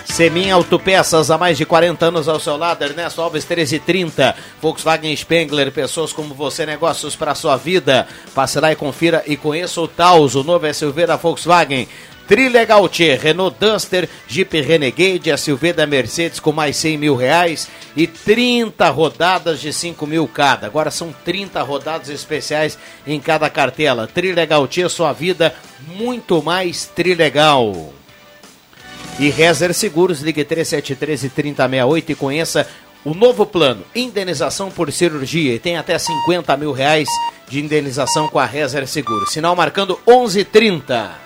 [0.05, 5.71] Semin Autopeças, há mais de 40 anos ao seu lado, Ernesto Alves 1330, Volkswagen Spengler,
[5.71, 8.07] pessoas como você, negócios para sua vida.
[8.35, 11.89] Passe lá e confira e conheça o Taos, o novo SUV da Volkswagen.
[12.27, 18.07] Trilegal T, Renault Duster, Jeep Renegade, SUV da Mercedes com mais 100 mil reais e
[18.07, 20.67] 30 rodadas de 5 mil cada.
[20.67, 24.07] Agora são 30 rodadas especiais em cada cartela.
[24.07, 25.53] Trilegal T, sua vida
[25.87, 27.93] muito mais trilegal.
[29.19, 32.67] E Rezer Seguros, ligue 373 3068 e conheça
[33.05, 37.07] o novo plano, indenização por cirurgia, e tem até 50 mil reais
[37.49, 39.31] de indenização com a Rezer Seguros.
[39.31, 41.22] Sinal marcando 11:30.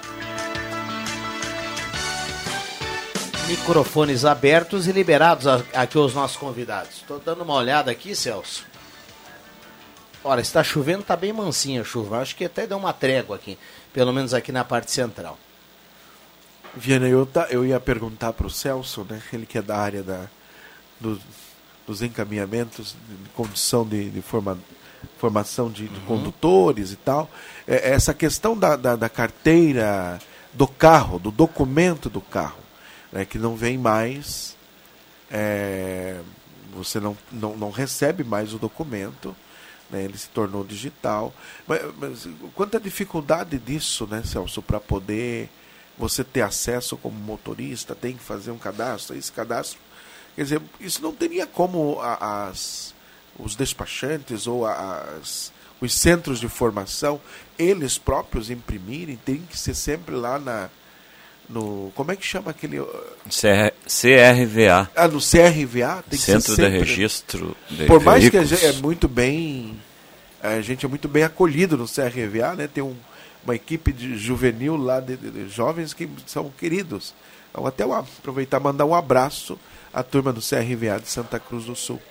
[3.47, 6.97] Microfones abertos e liberados aqui os nossos convidados.
[6.97, 8.65] Estou dando uma olhada aqui, Celso.
[10.21, 12.19] Olha, está chovendo, está bem mansinha a chuva.
[12.19, 13.57] Acho que até deu uma trégua aqui,
[13.93, 15.39] pelo menos aqui na parte central.
[16.75, 19.21] Viana, eu, tá, eu ia perguntar para o Celso, né?
[19.31, 20.25] Ele que é da área da,
[20.99, 21.17] do,
[21.87, 24.59] dos encaminhamentos, de condição de, de forma,
[25.17, 26.05] formação de, de uhum.
[26.05, 27.29] condutores e tal.
[27.65, 30.19] É, essa questão da, da, da, carteira
[30.53, 32.66] do carro, do documento do carro,
[33.17, 33.25] né?
[33.25, 34.55] que não vem mais.
[35.31, 36.21] É,
[36.73, 39.35] você não, não, não recebe mais o documento
[39.89, 40.03] né?
[40.03, 41.33] ele se tornou digital.
[41.65, 45.49] Mas, mas quanta dificuldade disso, né, Celso, para poder
[45.97, 49.79] você ter acesso como motorista, tem que fazer um cadastro, esse cadastro.
[50.35, 52.93] Quer dizer, isso não teria como as,
[53.39, 55.51] os despachantes ou as,
[55.81, 57.19] os centros de formação,
[57.57, 60.69] eles próprios imprimirem, tem que ser sempre lá na,
[61.49, 62.79] no como é que chama aquele
[63.25, 68.21] CR, CRVA ah no CRVA tem Centro que ser sempre, de Registro de por mais
[68.21, 68.49] veículos.
[68.49, 69.79] que a gente é muito bem
[70.41, 72.67] a gente é muito bem acolhido no CRVA né?
[72.67, 72.95] Tem um,
[73.43, 77.13] uma equipe de juvenil lá de, de, de jovens que são queridos.
[77.49, 79.57] Então até eu aproveitar mandar um abraço
[79.93, 82.01] à turma do CRVA de Santa Cruz do Sul.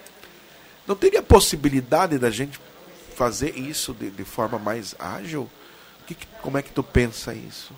[0.87, 2.59] Não teria possibilidade da gente
[3.15, 5.49] fazer isso de, de forma mais ágil?
[6.07, 7.75] Que, como é que tu pensa isso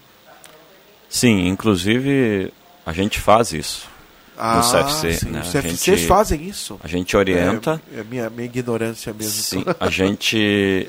[1.09, 2.53] Sim, inclusive
[2.85, 3.89] a gente faz isso
[4.37, 5.13] ah, no CFC.
[5.15, 5.41] Sim, né?
[5.41, 6.79] Os CFCs gente, fazem isso.
[6.83, 7.81] A gente orienta.
[7.95, 9.33] É, é minha, minha ignorância mesmo.
[9.33, 10.89] Sim, a gente,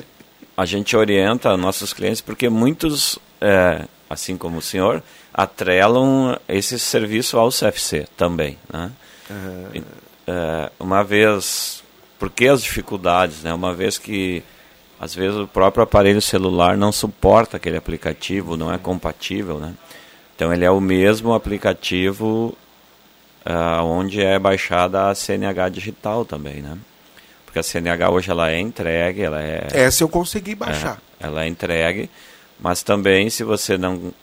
[0.56, 5.02] a gente orienta nossos clientes porque muitos, é, assim como o senhor,
[5.34, 8.58] atrelam esse serviço ao CFC também.
[8.72, 8.92] Né?
[9.30, 9.84] Uhum.
[10.28, 11.84] É, uma vez,
[12.20, 13.42] por que as dificuldades?
[13.42, 13.54] Né?
[13.54, 14.44] Uma vez que
[15.00, 19.74] às vezes o próprio aparelho celular não suporta aquele aplicativo, não é compatível, né?
[20.40, 22.58] Então ele é o mesmo aplicativo
[23.46, 26.78] uh, onde é baixada a CNH digital também, né?
[27.46, 29.68] Porque a CNH hoje ela é entregue, ela é.
[29.74, 31.02] Essa eu consegui baixar.
[31.20, 32.10] É, ela é entregue,
[32.58, 34.14] mas também se você não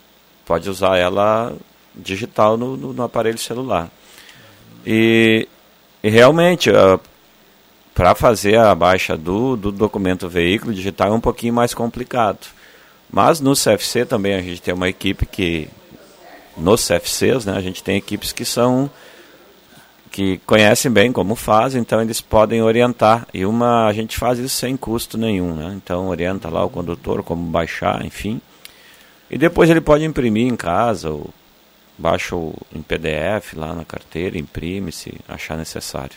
[0.43, 1.55] pode usar ela
[1.95, 3.87] digital no, no, no aparelho celular.
[4.83, 5.47] E,
[6.01, 6.99] e realmente uh,
[7.93, 12.47] para fazer a baixa do, do documento veículo digital é um pouquinho mais complicado.
[13.07, 15.69] Mas no CFC também a gente tem uma equipe que
[16.57, 18.89] nos CFCs, né, a gente tem equipes que são
[20.11, 23.27] que conhecem bem como faz, então eles podem orientar.
[23.31, 25.73] E uma a gente faz isso sem custo nenhum, né?
[25.75, 28.41] Então orienta lá o condutor como baixar, enfim.
[29.29, 31.29] E depois ele pode imprimir em casa ou
[31.97, 36.15] baixa o, em PDF lá na carteira, imprime se achar necessário.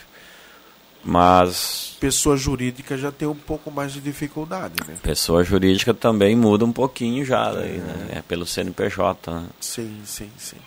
[1.03, 4.95] Mas pessoa jurídica já tem um pouco mais de dificuldade, né?
[5.01, 8.09] Pessoa jurídica também muda um pouquinho já, daí, né?
[8.17, 9.31] é pelo CNPJ.
[9.31, 9.45] Né?
[9.59, 10.57] Sim, sim, sim.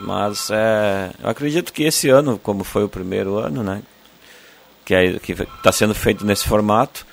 [0.00, 3.82] Mas é, eu acredito que esse ano, como foi o primeiro ano, né?
[4.84, 7.06] Que é, está sendo feito nesse formato,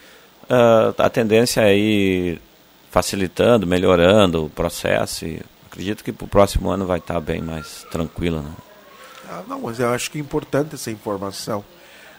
[0.43, 2.41] uh, a tendência é ir
[2.91, 5.25] facilitando, melhorando o processo.
[5.25, 8.51] E acredito que para o próximo ano vai estar tá bem mais tranquilo, né?
[9.29, 11.63] Ah, não, mas eu acho que é importante essa informação,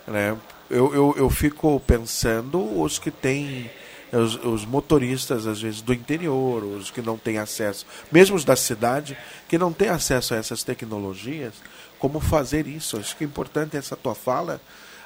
[0.07, 0.36] né?
[0.70, 3.70] Eu, eu, eu fico pensando os que têm
[4.12, 8.57] os, os, motoristas, às vezes, do interior, os que não têm acesso, mesmo os da
[8.57, 9.16] cidade,
[9.48, 11.55] que não têm acesso a essas tecnologias,
[11.98, 12.96] como fazer isso.
[12.96, 14.61] Acho que é importante essa tua fala,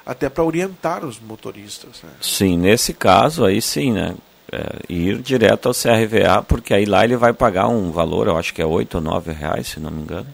[0.05, 2.01] até para orientar os motoristas.
[2.03, 2.09] Né?
[2.21, 4.15] Sim, nesse caso aí sim, né?
[4.51, 8.51] É, ir direto ao CRVA, porque aí lá ele vai pagar um valor, eu acho
[8.51, 10.25] que é 8 ou 9 reais, se não me engano.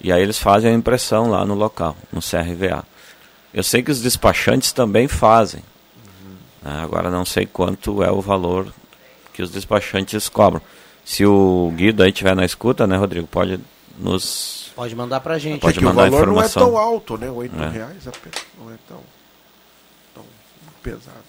[0.00, 2.84] E aí eles fazem a impressão lá no local, no CRVA.
[3.56, 5.62] Eu sei que os despachantes também fazem.
[6.60, 6.78] Né?
[6.82, 8.70] Agora não sei quanto é o valor
[9.32, 10.60] que os despachantes cobram.
[11.02, 13.58] Se o Guido aí estiver na escuta, né, Rodrigo, pode
[13.98, 14.72] nos...
[14.76, 15.62] Pode mandar para a gente.
[15.62, 16.62] Pode é mandar o valor informação.
[16.64, 17.28] não é tão alto, né?
[17.28, 17.68] R$ é.
[17.70, 18.04] reais
[18.58, 19.00] não é tão,
[20.14, 20.24] tão
[20.82, 21.24] pesado.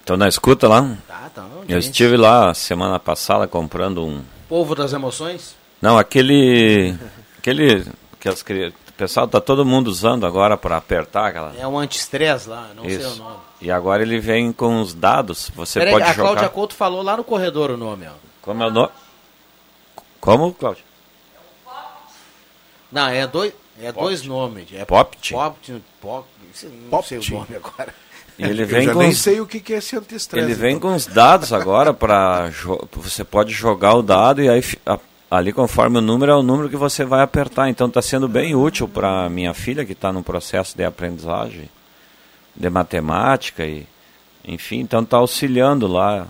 [0.00, 0.96] Estão na escuta lá?
[1.06, 1.46] Tá, tá.
[1.68, 4.24] Eu estive lá semana passada comprando um.
[4.48, 5.54] Povo das emoções?
[5.80, 6.96] Não, aquele.
[7.38, 7.86] aquele.
[8.18, 11.54] Que as, cri- o pessoal tá todo mundo usando agora para apertar aquela.
[11.56, 13.16] É um anti-estresse lá, não sei o Isso.
[13.22, 13.36] nome.
[13.60, 15.52] E agora ele vem com os dados.
[15.54, 16.22] Você Peraí, pode a jogar.
[16.30, 18.12] Cláudia Couto falou lá no corredor o nome, ó.
[18.42, 18.88] Como é o nome?
[20.20, 20.89] Como, Cláudia?
[22.92, 24.66] Não, é dois, é dois nomes.
[24.72, 25.32] É Popt?
[25.32, 26.26] Popt, Pop,
[26.90, 27.94] não sei o nome agora.
[28.38, 30.46] Ele Eu vem já com nem os- sei o que que é esse antiestresse.
[30.46, 30.90] Ele vem então.
[30.90, 32.50] com os dados agora para
[32.92, 34.98] você pode jogar o dado e aí a-
[35.30, 37.68] ali conforme o número é o número que você vai apertar.
[37.68, 41.68] Então está sendo bem útil para minha filha que está no processo de aprendizagem
[42.56, 43.86] de matemática e
[44.44, 46.26] enfim, então está auxiliando lá.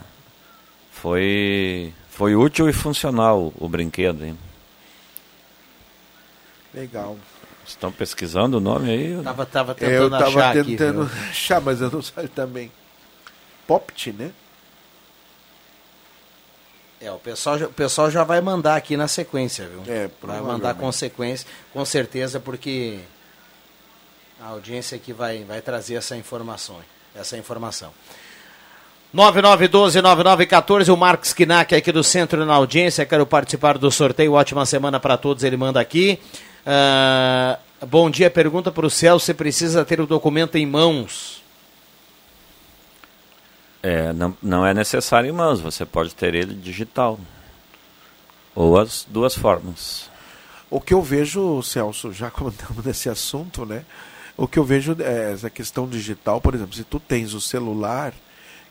[0.91, 4.25] Foi foi útil e funcional o, o brinquedo.
[4.25, 4.37] Hein?
[6.75, 7.17] Legal.
[7.67, 9.23] Estão pesquisando o nome aí?
[9.23, 10.71] Tava, tava É, eu tentando tava achar aqui.
[10.71, 11.23] tentando viu?
[11.31, 12.71] achar, mas eu não sei também.
[13.67, 14.31] Popt, né?
[17.01, 19.83] É, o pessoal, já- o pessoal já vai mandar aqui na sequência, viu?
[19.87, 22.99] É, vai mandar com sequência, com certeza, porque
[24.41, 26.77] a audiência aqui vai, vai trazer essa informação.
[27.15, 27.93] Essa informação.
[29.15, 35.01] 9912-9914, o Marcos Kinak aqui do Centro na audiência, quero participar do sorteio, ótima semana
[35.01, 36.19] para todos, ele manda aqui.
[36.67, 41.43] Ah, bom dia, pergunta para o Celso se precisa ter o documento em mãos.
[43.83, 47.19] É, não, não é necessário em mãos, você pode ter ele digital.
[48.55, 50.11] Ou as duas formas.
[50.69, 53.85] O que eu vejo, Celso, já comentamos nesse assunto, né?
[54.37, 58.13] O que eu vejo é essa questão digital, por exemplo, se tu tens o celular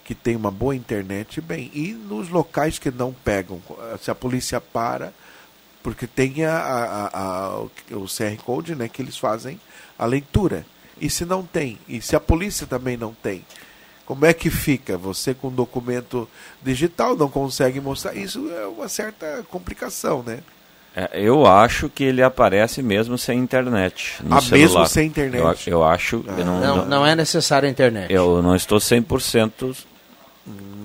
[0.03, 3.61] que tem uma boa internet, bem, e nos locais que não pegam,
[4.01, 5.13] se a polícia para,
[5.84, 9.59] porque tem a, a- a- o QR Code, né, que eles fazem
[9.97, 10.65] a leitura.
[11.01, 13.45] E se não tem, e se a polícia também não tem,
[14.05, 14.97] como é que fica?
[14.97, 16.27] Você com documento
[16.61, 18.15] digital não consegue mostrar.
[18.15, 20.39] Isso é uma certa complicação, né?
[20.95, 24.15] É, eu acho que ele aparece mesmo sem internet.
[24.23, 24.57] No Ah, celular.
[24.82, 25.69] mesmo sem internet?
[25.69, 26.25] Eu, eu acho.
[26.27, 28.11] eu não, Não, não é necessário a internet.
[28.11, 29.75] Eu não estou 100%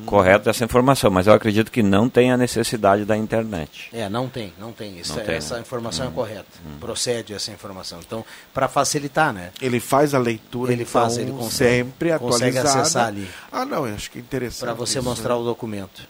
[0.05, 3.89] correto dessa informação, mas eu acredito que não tem a necessidade da internet.
[3.93, 4.99] É, não tem, não tem.
[4.99, 6.47] Isso Não é- tem, essa informação Hum, é correta.
[6.81, 8.01] Procede essa informação.
[8.01, 9.51] Então, para facilitar, né?
[9.63, 13.29] Ele faz a leitura, Ele faz, então, ele consegue, sempre consegue acessar ali.
[13.51, 14.61] Ah, não, eu acho que é interessante.
[14.61, 15.41] Para você isso, mostrar né?
[15.41, 16.03] o documento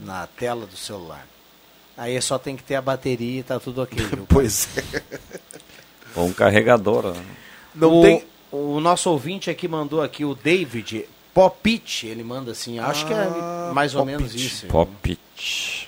[0.00, 1.26] na tela do celular.
[1.96, 4.04] Aí só tem que ter a bateria e tá tudo ok.
[4.04, 5.02] Viu, pois é.
[6.14, 7.12] Ou um carregador.
[7.14, 7.22] né?
[7.74, 11.06] Não o, tem- o nosso ouvinte aqui mandou aqui, o David
[11.36, 14.66] Popit, ele manda assim, acho que Ah, é mais ou menos isso.
[14.68, 15.86] Popit.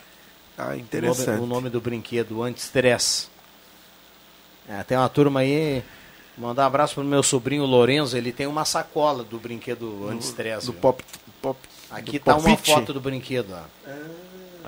[0.58, 1.26] Ah, O interessante.
[1.30, 3.28] nome, o nome do brinquedo, anti-stress.
[4.68, 5.82] É, tem uma turma aí.
[6.36, 10.66] Mandar um abraço pro meu sobrinho Lorenzo, ele tem uma sacola do brinquedo anti-stress.
[10.66, 10.80] do viu?
[10.82, 11.02] pop,
[11.40, 11.58] pop,
[11.90, 12.70] Aqui do tá uma Popit.
[12.70, 13.54] foto do brinquedo.
[13.54, 13.90] Ó.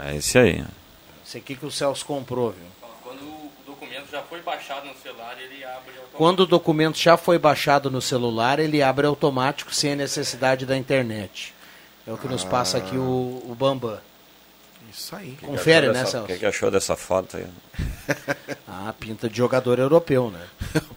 [0.02, 0.64] É esse aí.
[1.26, 2.79] Esse aqui que o Celso comprou, viu?
[4.10, 6.16] Quando o documento já foi baixado no celular, ele abre automaticamente.
[6.16, 10.76] Quando o documento já foi baixado no celular, ele abre automático sem a necessidade da
[10.76, 11.54] internet.
[12.06, 13.98] É o que nos passa aqui o, o Bambam.
[14.92, 15.30] Isso aí.
[15.32, 16.24] Que que Confere, achou né, dessa- Celso?
[16.24, 17.46] O que, que achou dessa foto aí?
[18.66, 20.46] Ah, pinta de jogador europeu, né?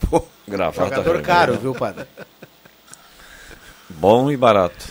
[0.48, 1.24] Gravata jogador vermelha.
[1.26, 2.06] caro, viu, padre?
[3.90, 4.88] Bom e barato.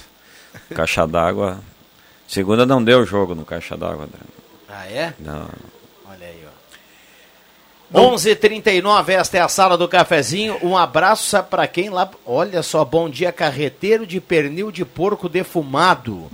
[0.74, 1.60] Caixa d'água.
[2.26, 4.04] Segunda não deu jogo no caixa d'água.
[4.04, 4.18] André.
[4.68, 5.14] Ah, é?
[5.18, 5.48] Não.
[7.92, 8.14] Olha aí, ó.
[8.14, 10.58] 11:39 esta é a sala do cafezinho.
[10.62, 12.10] Um abraço para quem lá.
[12.24, 16.28] Olha só, bom dia, carreteiro de pernil de porco defumado.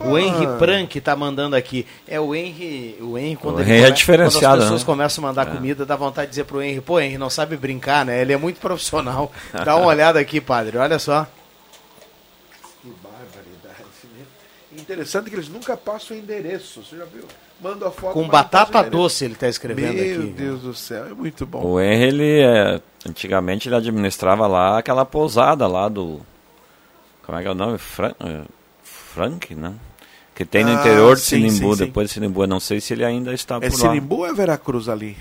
[0.00, 1.86] O Henry Prank tá mandando aqui.
[2.08, 4.86] É o Henry, o Henry quando O ele Henry é diferenciado, Quando as pessoas né?
[4.86, 5.50] começam a mandar É.
[5.50, 8.20] comida, dá vontade de dizer pro Henry, pô, Henry, não sabe brincar, né?
[8.20, 9.30] Ele é muito profissional.
[9.64, 10.76] Dá uma olhada aqui, padre.
[10.78, 11.26] Olha só.
[12.82, 13.88] Que barbaridade.
[14.18, 14.24] né?
[14.78, 17.24] Interessante que eles nunca passam o endereço, você já viu?
[17.60, 18.12] Manda a foto.
[18.12, 20.30] Com batata doce ele tá escrevendo Meu aqui.
[20.32, 21.64] Deus do céu, é muito bom.
[21.64, 26.20] O Henry, ele é, antigamente ele administrava lá aquela pousada lá do.
[27.24, 27.78] Como é que é o nome?
[27.78, 28.42] Fran, é,
[28.82, 29.72] Frank, né?
[30.34, 31.86] Que tem no Ah, interior de sim, Sinimbu, sim, sim.
[31.86, 32.42] depois de Sinimbu.
[32.42, 33.76] Eu não sei se ele ainda está É por lá.
[33.78, 35.16] Sinimbu ou é Veracruz ali?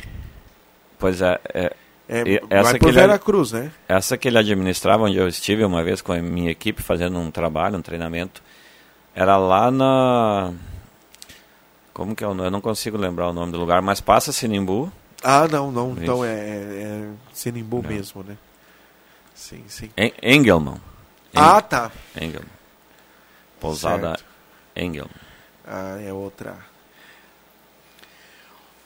[1.00, 1.74] Pois é, é,
[2.10, 3.72] É, E vai que ele- Veracruz, né?
[3.88, 7.32] Essa que ele administrava, onde eu estive uma vez com a minha equipe fazendo um
[7.32, 8.44] trabalho, um treinamento,
[9.16, 10.52] era lá na.
[11.94, 12.48] Como que é o nome?
[12.48, 14.92] Eu não consigo lembrar o nome do lugar, mas passa Sinimbu.
[15.24, 15.92] Ah, não, não.
[15.92, 16.26] Então Isso.
[16.26, 18.38] é, é, é Sinimbu mesmo, né?
[19.34, 19.90] Sim, sim.
[19.96, 20.82] En- Engelman.
[21.36, 21.92] Ah, tá.
[22.16, 22.50] Engelman.
[23.60, 24.26] Pousada Certo.
[24.76, 25.10] Engelman.
[25.66, 26.58] Ah, é outra.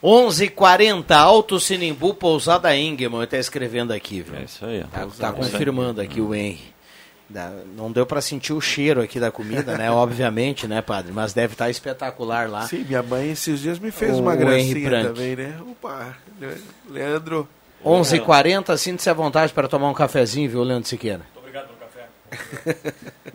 [0.03, 3.23] 11:40 Alto Sinimbu, Pousada Engelman.
[3.23, 4.35] Está escrevendo aqui, viu?
[4.35, 4.83] É isso aí.
[4.83, 4.87] ó.
[4.87, 6.75] Tá, tá confirmando aqui o Henry.
[7.75, 9.89] Não deu para sentir o cheiro aqui da comida, né?
[9.91, 11.11] Obviamente, né, padre?
[11.11, 12.61] Mas deve estar espetacular lá.
[12.67, 15.57] Sim, minha mãe esses dias me fez O uma gracinha também, né?
[15.69, 17.47] Opa, Le- Leandro.
[17.85, 21.21] 11:40 sinta-se à vontade para tomar um cafezinho, viu, Leandro Siqueira?
[21.35, 22.85] Obrigado pelo café.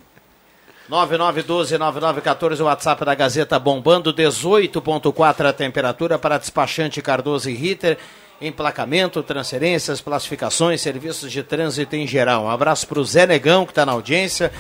[0.91, 7.99] 9912-9914, o WhatsApp da Gazeta bombando, 18.4 a temperatura para despachante Cardoso e Ritter,
[8.43, 12.45] emplacamento, transferências, classificações, serviços de trânsito em geral.
[12.45, 14.53] Um abraço para o Zé Negão, que está na audiência,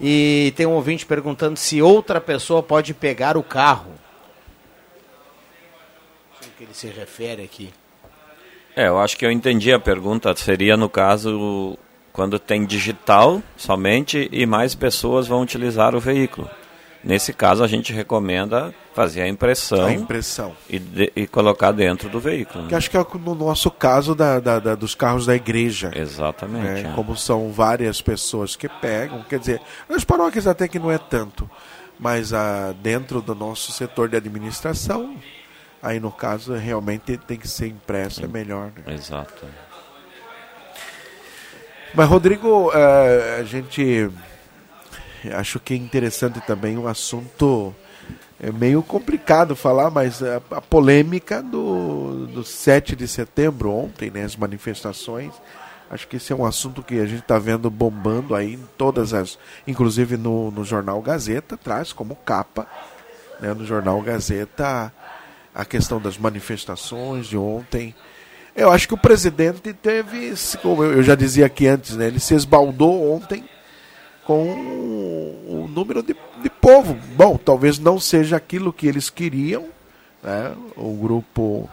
[0.00, 3.92] e tem um ouvinte perguntando se outra pessoa pode pegar o carro.
[6.44, 7.70] O que ele se refere aqui.
[8.74, 10.34] É, eu acho que eu entendi a pergunta.
[10.36, 11.78] Seria, no caso,
[12.12, 16.48] quando tem digital somente e mais pessoas vão utilizar o veículo.
[17.06, 20.56] Nesse caso, a gente recomenda fazer a impressão, A impressão.
[20.68, 22.64] E, de- e colocar dentro do veículo.
[22.64, 22.68] né?
[22.68, 25.92] Que acho que é no nosso caso da, da- da- dos carros da igreja.
[25.94, 26.82] Exatamente.
[26.82, 26.90] né?
[26.90, 26.94] é.
[26.96, 31.48] Como são várias pessoas que pegam, quer dizer, nas paróquias até que não é tanto,
[31.98, 35.16] mas ah, dentro do nosso setor de administração,
[35.80, 38.72] aí no caso realmente tem que ser impresso, é melhor.
[38.84, 38.94] né?
[38.94, 39.46] Exato.
[41.94, 44.10] Mas, Rodrigo, eh, a gente.
[45.32, 47.74] Acho que é interessante também um assunto.
[48.38, 54.24] É meio complicado falar, mas a, a polêmica do, do 7 de setembro, ontem, né,
[54.24, 55.32] as manifestações.
[55.90, 59.14] Acho que esse é um assunto que a gente está vendo bombando aí em todas
[59.14, 59.38] as.
[59.66, 62.66] Inclusive no, no Jornal Gazeta, traz como capa,
[63.40, 64.92] né, no Jornal Gazeta,
[65.54, 67.94] a questão das manifestações de ontem.
[68.54, 72.34] Eu acho que o presidente teve, como eu já dizia aqui antes, né, ele se
[72.34, 73.44] esbaldou ontem
[74.26, 74.42] com
[75.46, 76.94] o número de, de povo.
[77.16, 79.66] Bom, talvez não seja aquilo que eles queriam,
[80.22, 81.68] né, o grupo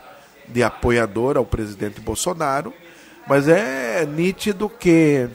[0.48, 2.74] de apoiador ao presidente Bolsonaro,
[3.28, 5.28] mas é nítido que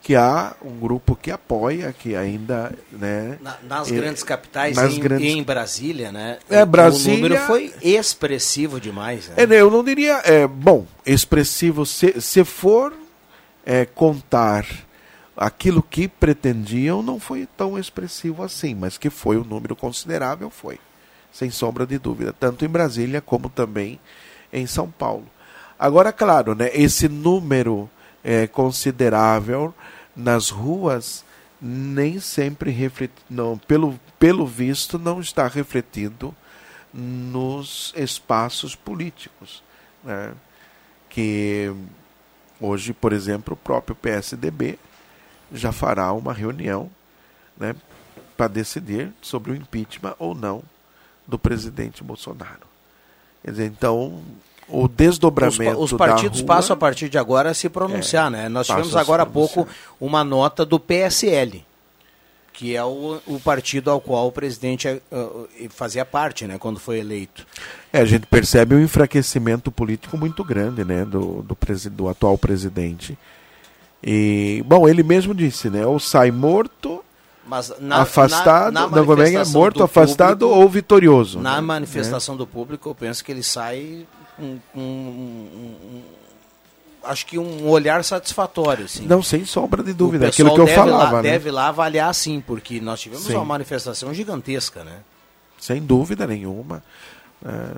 [0.00, 4.94] que há um grupo que apoia, que ainda, né, Na- nas eh, grandes capitais, nas
[4.94, 6.38] em, grandes- em Brasília, né?
[6.48, 9.28] É, O Brasília- número foi expressivo demais.
[9.28, 9.34] Né?
[9.36, 12.94] É, né, eu não diria, é, bom, expressivo, se, se for
[13.66, 14.64] é, contar
[15.38, 20.80] aquilo que pretendiam, não foi tão expressivo assim, mas que foi um número considerável, foi,
[21.32, 24.00] sem sombra de dúvida, tanto em Brasília como também
[24.52, 25.26] em São Paulo.
[25.78, 27.88] Agora, claro, né, esse número
[28.24, 29.72] é, considerável
[30.14, 31.24] nas ruas
[31.60, 32.90] nem sempre
[33.30, 36.34] não, pelo, pelo visto não está refletido
[36.92, 39.62] nos espaços políticos,
[40.02, 40.32] né?
[41.08, 41.72] que
[42.60, 44.78] hoje, por exemplo, o próprio PSDB
[45.52, 46.90] já fará uma reunião
[47.56, 47.74] né,
[48.36, 50.62] para decidir sobre o impeachment ou não
[51.26, 52.66] do presidente Bolsonaro.
[53.44, 54.22] Quer dizer, então,
[54.68, 58.28] o Os, desdobramento os da partidos rua- passam a partir de agora a se pronunciar,
[58.28, 58.48] É, né?
[58.48, 59.66] Nós tivemos agora há pouco
[60.00, 61.64] uma nota do PSL,
[62.52, 65.00] que é o, o partido ao qual o presidente eh,
[65.70, 66.58] fazia parte, né?
[66.58, 67.46] Quando foi eleito.
[67.92, 71.56] É, a gente percebe um enfraquecimento político muito grande, né, do, do,
[71.92, 73.16] do atual presidente.
[74.02, 77.04] E, bom, ele mesmo disse, né, ou sai morto,
[77.80, 79.44] na, afastado, na, na não, é é?
[79.46, 81.40] morto, do afastado público- ou vitorioso.
[81.40, 81.60] Na né?
[81.62, 84.06] manifestação do público, eu penso que ele sai
[84.36, 86.02] com, com um- um-
[87.04, 89.06] acho que um olhar satisfatório, assim.
[89.06, 91.30] Não, sem sombra de dúvida, O aquilo pessoal que eu deve falava, Lá, né?
[91.30, 93.34] Deve lá avaliar sim, porque nós tivemos Sim.
[93.34, 94.98] uma manifestação gigantesca, né?
[95.58, 96.84] Sem dúvida nenhuma.
[97.44, 97.74] É,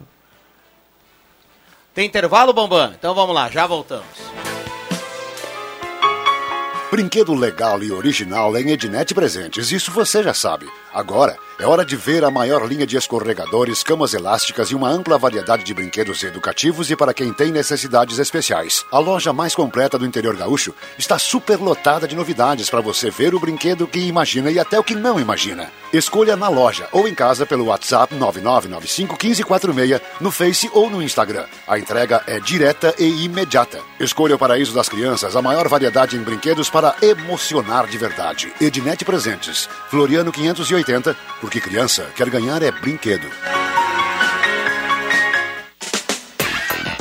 [1.94, 2.92] Tem intervalo, Bambam?
[2.98, 4.06] Então vamos lá, já voltamos.
[6.90, 10.66] Brinquedo legal e original em Ednet Presentes, isso você já sabe.
[10.92, 15.18] Agora é hora de ver a maior linha de escorregadores, camas elásticas e uma ampla
[15.18, 18.86] variedade de brinquedos educativos e para quem tem necessidades especiais.
[18.90, 23.34] A loja mais completa do interior gaúcho está super lotada de novidades para você ver
[23.34, 25.70] o brinquedo que imagina e até o que não imagina.
[25.92, 31.44] Escolha na loja ou em casa pelo WhatsApp 99951546, no Face ou no Instagram.
[31.68, 33.80] A entrega é direta e imediata.
[33.98, 38.52] Escolha o paraíso das crianças, a maior variedade em brinquedos para emocionar de verdade.
[38.60, 40.79] Ednet Presentes, Floriano 580,
[41.40, 43.26] porque criança quer ganhar é brinquedo.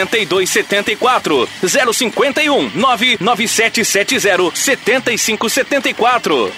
[0.00, 1.48] 8274
[1.92, 6.52] 051 99770 7574.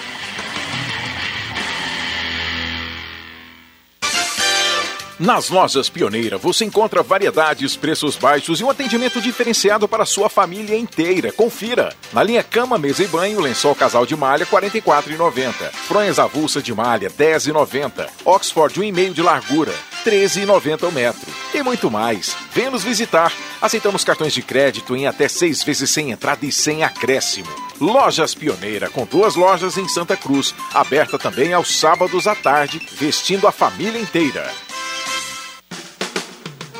[5.18, 10.78] Nas lojas Pioneira você encontra variedades, preços baixos e um atendimento diferenciado para sua família
[10.78, 11.32] inteira.
[11.32, 11.92] Confira!
[12.12, 15.52] Na linha cama, mesa e banho, lençol casal de malha R$ 44,90.
[15.88, 18.08] Fronhas avulsa de malha R$ 10,90.
[18.24, 19.74] Oxford 1,5 de largura
[20.08, 21.30] 13,90 o metro.
[21.52, 22.34] E muito mais.
[22.54, 23.30] Venha nos visitar.
[23.60, 27.48] Aceitamos cartões de crédito em até seis vezes sem entrada e sem acréscimo.
[27.78, 33.46] Lojas Pioneira, com duas lojas em Santa Cruz, aberta também aos sábados à tarde, vestindo
[33.46, 34.50] a família inteira.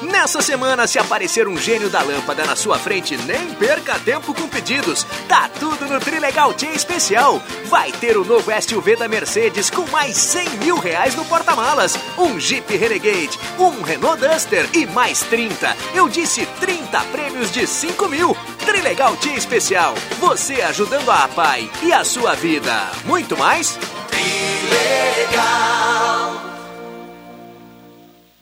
[0.03, 4.49] Nessa semana, se aparecer um gênio da lâmpada na sua frente, nem perca tempo com
[4.49, 5.05] pedidos.
[5.29, 7.43] Tá tudo no Trilegal Tia Especial.
[7.65, 12.39] Vai ter o novo SUV da Mercedes com mais 100 mil reais no porta-malas, um
[12.39, 15.77] Jeep Renegade, um Renault Duster e mais 30.
[15.95, 18.37] Eu disse 30 prêmios de 5 mil.
[18.65, 19.95] Trilegal Tia Especial.
[20.20, 22.89] Você ajudando a pai e a sua vida.
[23.05, 23.77] Muito mais?
[24.09, 25.49] Trilegal.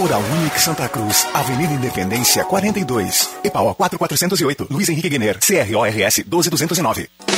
[0.00, 7.37] Oral Unique Santa Cruz, Avenida Independência 42, EPAO 4408, Luiz Henrique Guener, CRORS 12209.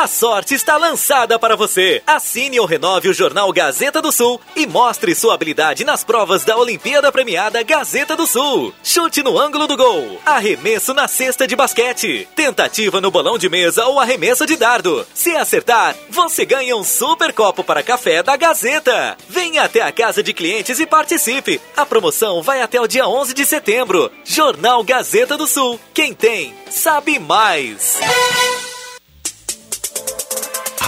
[0.00, 2.02] A sorte está lançada para você.
[2.06, 6.56] Assine ou renove o jornal Gazeta do Sul e mostre sua habilidade nas provas da
[6.56, 8.72] Olimpíada Premiada Gazeta do Sul.
[8.82, 13.84] Chute no ângulo do gol, arremesso na cesta de basquete, tentativa no bolão de mesa
[13.88, 15.06] ou arremesso de dardo.
[15.12, 19.18] Se acertar, você ganha um super copo para café da Gazeta.
[19.28, 21.60] Venha até a casa de clientes e participe.
[21.76, 24.10] A promoção vai até o dia 11 de setembro.
[24.24, 25.78] Jornal Gazeta do Sul.
[25.92, 28.00] Quem tem, sabe mais.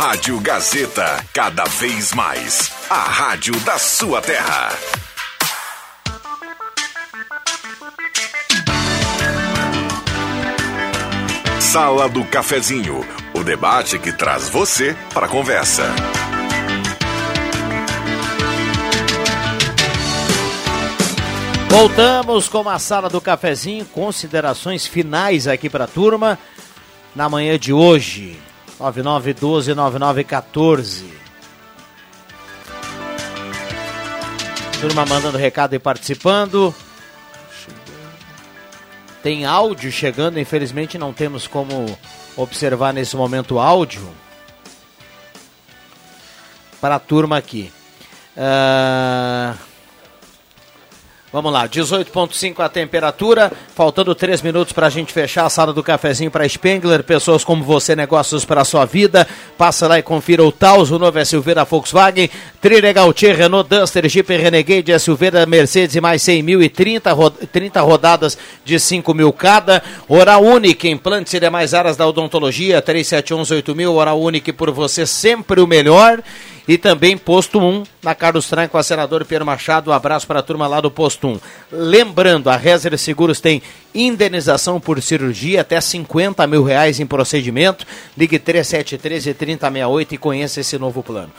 [0.04, 2.72] Rádio Gazeta, cada vez mais.
[2.90, 4.70] A rádio da sua terra.
[11.60, 15.84] Sala do Cafezinho, o debate que traz você para a conversa.
[21.68, 26.36] Voltamos com a Sala do Cafezinho, considerações finais aqui para a turma
[27.14, 28.36] na manhã de hoje.
[28.80, 31.04] 9912-9914.
[34.80, 36.74] Turma mandando recado e participando.
[39.22, 41.96] Tem áudio chegando, infelizmente não temos como
[42.36, 44.02] observar nesse momento o áudio.
[46.80, 47.72] Para a turma aqui.
[48.36, 49.71] Uh...
[51.32, 55.82] Vamos lá, 18,5 a temperatura, faltando 3 minutos para a gente fechar a sala do
[55.82, 57.02] cafezinho para Spengler.
[57.02, 59.26] Pessoas como você, negócios para a sua vida.
[59.56, 62.28] Passa lá e confira o Taos, o novo SUV da Volkswagen,
[62.62, 67.10] Trilegal T, Renault Duster, Jeep Renegade, SUV da Mercedes e mais 100 mil e 30,
[67.50, 69.82] 30 rodadas de 5 mil cada.
[70.08, 73.92] Oral Unique, implantes e demais áreas da odontologia, 3711 mil.
[73.92, 76.22] Oral Unique por você, sempre o melhor.
[76.68, 79.90] E também Posto 1, na Carlos Tran com a senadora Pedro Machado.
[79.90, 81.40] Um abraço para a turma lá do Posto 1.
[81.72, 83.60] Lembrando, a Rezer Seguros tem
[83.92, 87.84] indenização por cirurgia até 50 mil reais em procedimento.
[88.16, 91.32] Ligue 3713 3068 e conheça esse novo plano.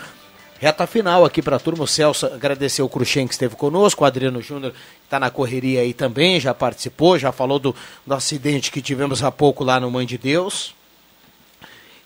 [0.64, 1.84] Reta final aqui para a turma.
[1.84, 4.06] O Celso agradecer o Cruxem que esteve conosco.
[4.06, 4.73] O Adriano Júnior
[5.03, 7.76] está na correria aí também, já participou, já falou do,
[8.07, 10.73] do acidente que tivemos há pouco lá no Mãe de Deus.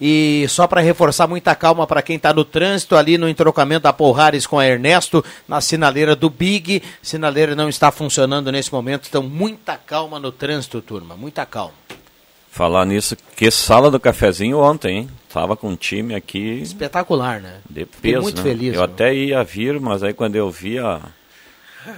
[0.02, 3.94] E só para reforçar muita calma para quem está no trânsito, ali no entrocamento da
[3.94, 6.82] Porrares com a Ernesto, na sinaleira do Big.
[7.00, 11.76] Sinaleira não está funcionando nesse momento, então muita calma no trânsito, turma, muita calma.
[12.58, 15.10] Falar nisso, que sala do cafezinho ontem, hein?
[15.32, 16.60] Tava com um time aqui.
[16.62, 17.60] Espetacular, né?
[17.70, 18.44] De Fiquei peso, muito né?
[18.44, 18.84] feliz, Eu meu.
[18.84, 21.00] até ia vir, mas aí quando eu vi a-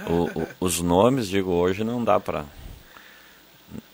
[0.06, 2.44] o- o- os nomes, digo, hoje não dá pra.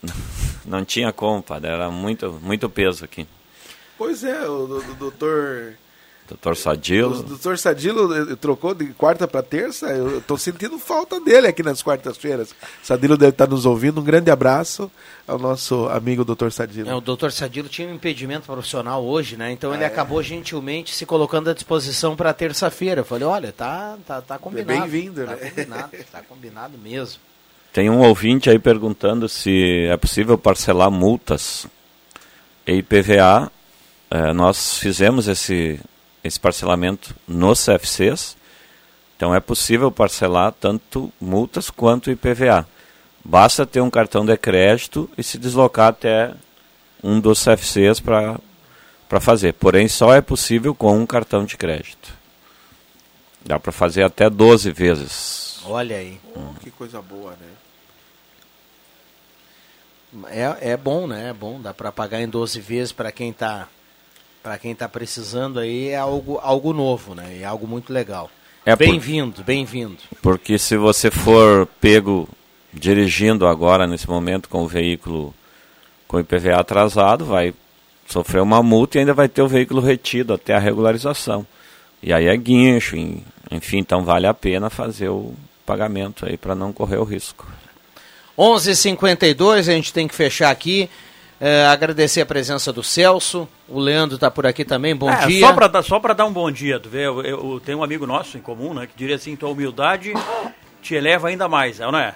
[0.65, 3.25] Não tinha como, padre, era muito, muito peso aqui.
[3.97, 5.11] Pois é, o, do- do
[6.27, 6.37] doutor.
[6.37, 7.23] Doutor O Sadilo.
[7.23, 9.87] doutor Sadilo trocou de quarta para terça.
[9.87, 12.53] Eu estou sentindo falta dele aqui nas quartas-feiras.
[12.83, 13.99] Sadilo deve estar nos ouvindo.
[14.01, 14.91] Um grande abraço
[15.27, 16.89] ao nosso amigo doutor Sadilo.
[16.89, 19.51] É, o doutor Sadilo tinha um impedimento profissional hoje, né?
[19.51, 19.87] Então ele é?
[19.87, 23.01] acabou gentilmente se colocando à disposição para terça-feira.
[23.01, 24.81] Eu falei, olha, tá, tá, tá combinado.
[24.81, 25.49] bem-vindo, tá né?
[25.49, 27.19] Combinado, tá combinado mesmo.
[27.73, 31.67] Tem um ouvinte aí perguntando se é possível parcelar multas
[32.65, 33.51] e IPVA.
[34.09, 35.79] eh, nós fizemos esse,
[36.23, 38.37] esse parcelamento nos CFCs,
[39.15, 42.67] então é possível parcelar tanto multas quanto IPVA.
[43.23, 46.33] Basta ter um cartão de crédito e se deslocar até
[47.03, 48.39] um dos CFCs para
[49.19, 49.53] fazer.
[49.53, 52.13] Porém, só é possível com um cartão de crédito.
[53.45, 55.59] Dá para fazer até 12 vezes.
[55.65, 56.19] Olha aí.
[56.61, 57.47] Que coisa boa, né?
[60.29, 61.29] É, é bom, né?
[61.29, 63.67] É bom, dá para pagar em 12 vezes para quem tá
[64.43, 67.39] para quem tá precisando aí é algo algo novo, né?
[67.41, 68.29] É algo muito legal.
[68.65, 69.97] É por- bem-vindo, bem-vindo.
[70.21, 72.27] Porque se você for pego
[72.73, 75.33] dirigindo agora, nesse momento, com o veículo
[76.07, 77.53] com IPVA atrasado, vai
[78.07, 81.45] sofrer uma multa e ainda vai ter o veículo retido até a regularização.
[82.01, 82.95] E aí é guincho,
[83.51, 85.33] enfim, então vale a pena fazer o
[85.65, 87.45] pagamento aí para não correr o risco.
[88.37, 90.89] 11:52 a gente tem que fechar aqui.
[91.39, 93.47] É, agradecer a presença do Celso.
[93.67, 94.95] O Leandro está por aqui também.
[94.95, 95.45] Bom É, dia.
[95.45, 97.77] Só para dar, só pra dar um bom dia, tu vê, eu, eu- eu tenho
[97.79, 100.13] um amigo nosso em comum, né, que diria assim, tua humildade
[100.81, 102.15] te eleva ainda mais, é, não é?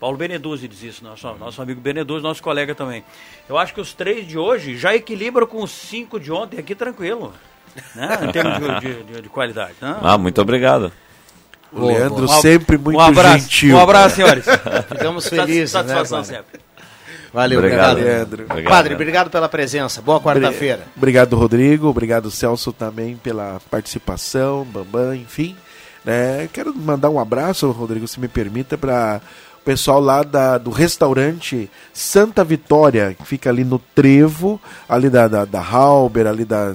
[0.00, 3.04] Paulo Beneduzzi diz isso, nosso, nosso amigo Beneduzzi, nosso colega também.
[3.48, 6.74] Eu acho que os três de hoje já equilibram com os cinco de ontem aqui
[6.74, 7.32] tranquilo,
[7.94, 9.74] né, em termos de, de- de- de qualidade.
[9.80, 9.96] Né?
[10.02, 10.90] Ah, muito obrigado.
[11.72, 13.76] O Leandro Um ab- sempre muito um abraço, gentil.
[13.76, 14.44] Um abraço, senhores.
[14.88, 16.36] Ficamos felizes, né, Satisfação padre?
[16.36, 16.60] sempre.
[17.38, 18.44] Valeu, Obrigado, obrigado, Leandro.
[18.50, 20.02] Obrigado, Padre, obrigado pela presença.
[20.02, 20.80] Boa quarta-feira.
[20.96, 21.86] Obrigado, Rodrigo.
[21.86, 25.54] Obrigado, Celso, também pela participação, Bambam, enfim.
[26.04, 26.48] né?
[26.52, 29.20] Quero mandar um abraço, Rodrigo, se me permita, para
[29.60, 35.28] o pessoal lá da, do restaurante Santa Vitória, que fica ali no trevo, ali da,
[35.28, 36.74] da, da Halber, ali da,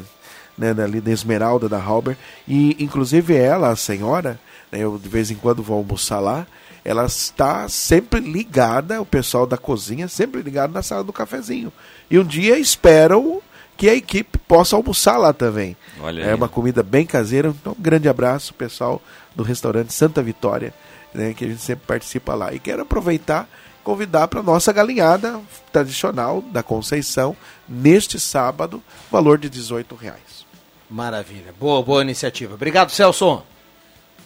[0.57, 2.15] né, da- ali da Esmeralda da Halber.
[2.47, 4.39] E, inclusive, ela, a senhora,
[4.71, 6.47] né, eu de vez em quando vou almoçar lá,
[6.83, 11.71] ela está sempre ligada, o pessoal da cozinha, sempre ligado na sala do cafezinho.
[12.11, 13.41] E um dia esperam
[13.77, 15.75] que a equipe possa almoçar lá também.
[15.99, 16.35] Olha é aí.
[16.35, 17.49] uma comida bem caseira.
[17.49, 19.01] Então, um grande abraço, pessoal
[19.35, 20.73] do restaurante Santa Vitória,
[21.13, 22.53] né, que a gente sempre participa lá.
[22.53, 23.47] E quero aproveitar
[23.79, 25.39] e convidar para a nossa galinhada
[25.71, 27.35] tradicional da Conceição,
[27.67, 30.45] neste sábado, valor de 18 reais.
[30.89, 31.53] Maravilha.
[31.59, 32.53] Boa, boa iniciativa.
[32.53, 33.41] Obrigado, Celso.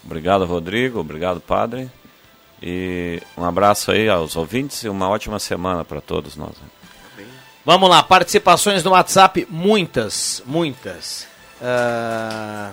[0.04, 1.00] Obrigado, Rodrigo.
[1.00, 1.90] Obrigado, padre.
[2.62, 6.54] E um abraço aí aos ouvintes e uma ótima semana para todos nós.
[7.64, 11.28] Vamos lá, participações no WhatsApp, muitas, muitas.
[11.62, 12.72] Ah,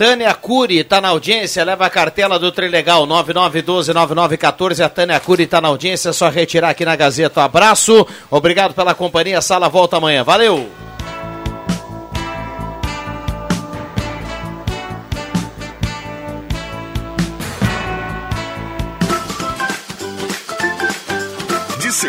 [0.00, 4.82] Tânia Cury está na audiência, leva a cartela do Trilegal 99129914.
[4.82, 7.40] A Tânia Cury está na audiência, é só retirar aqui na Gazeta.
[7.40, 9.42] Um abraço, obrigado pela companhia.
[9.42, 10.24] Sala volta amanhã.
[10.24, 10.89] Valeu!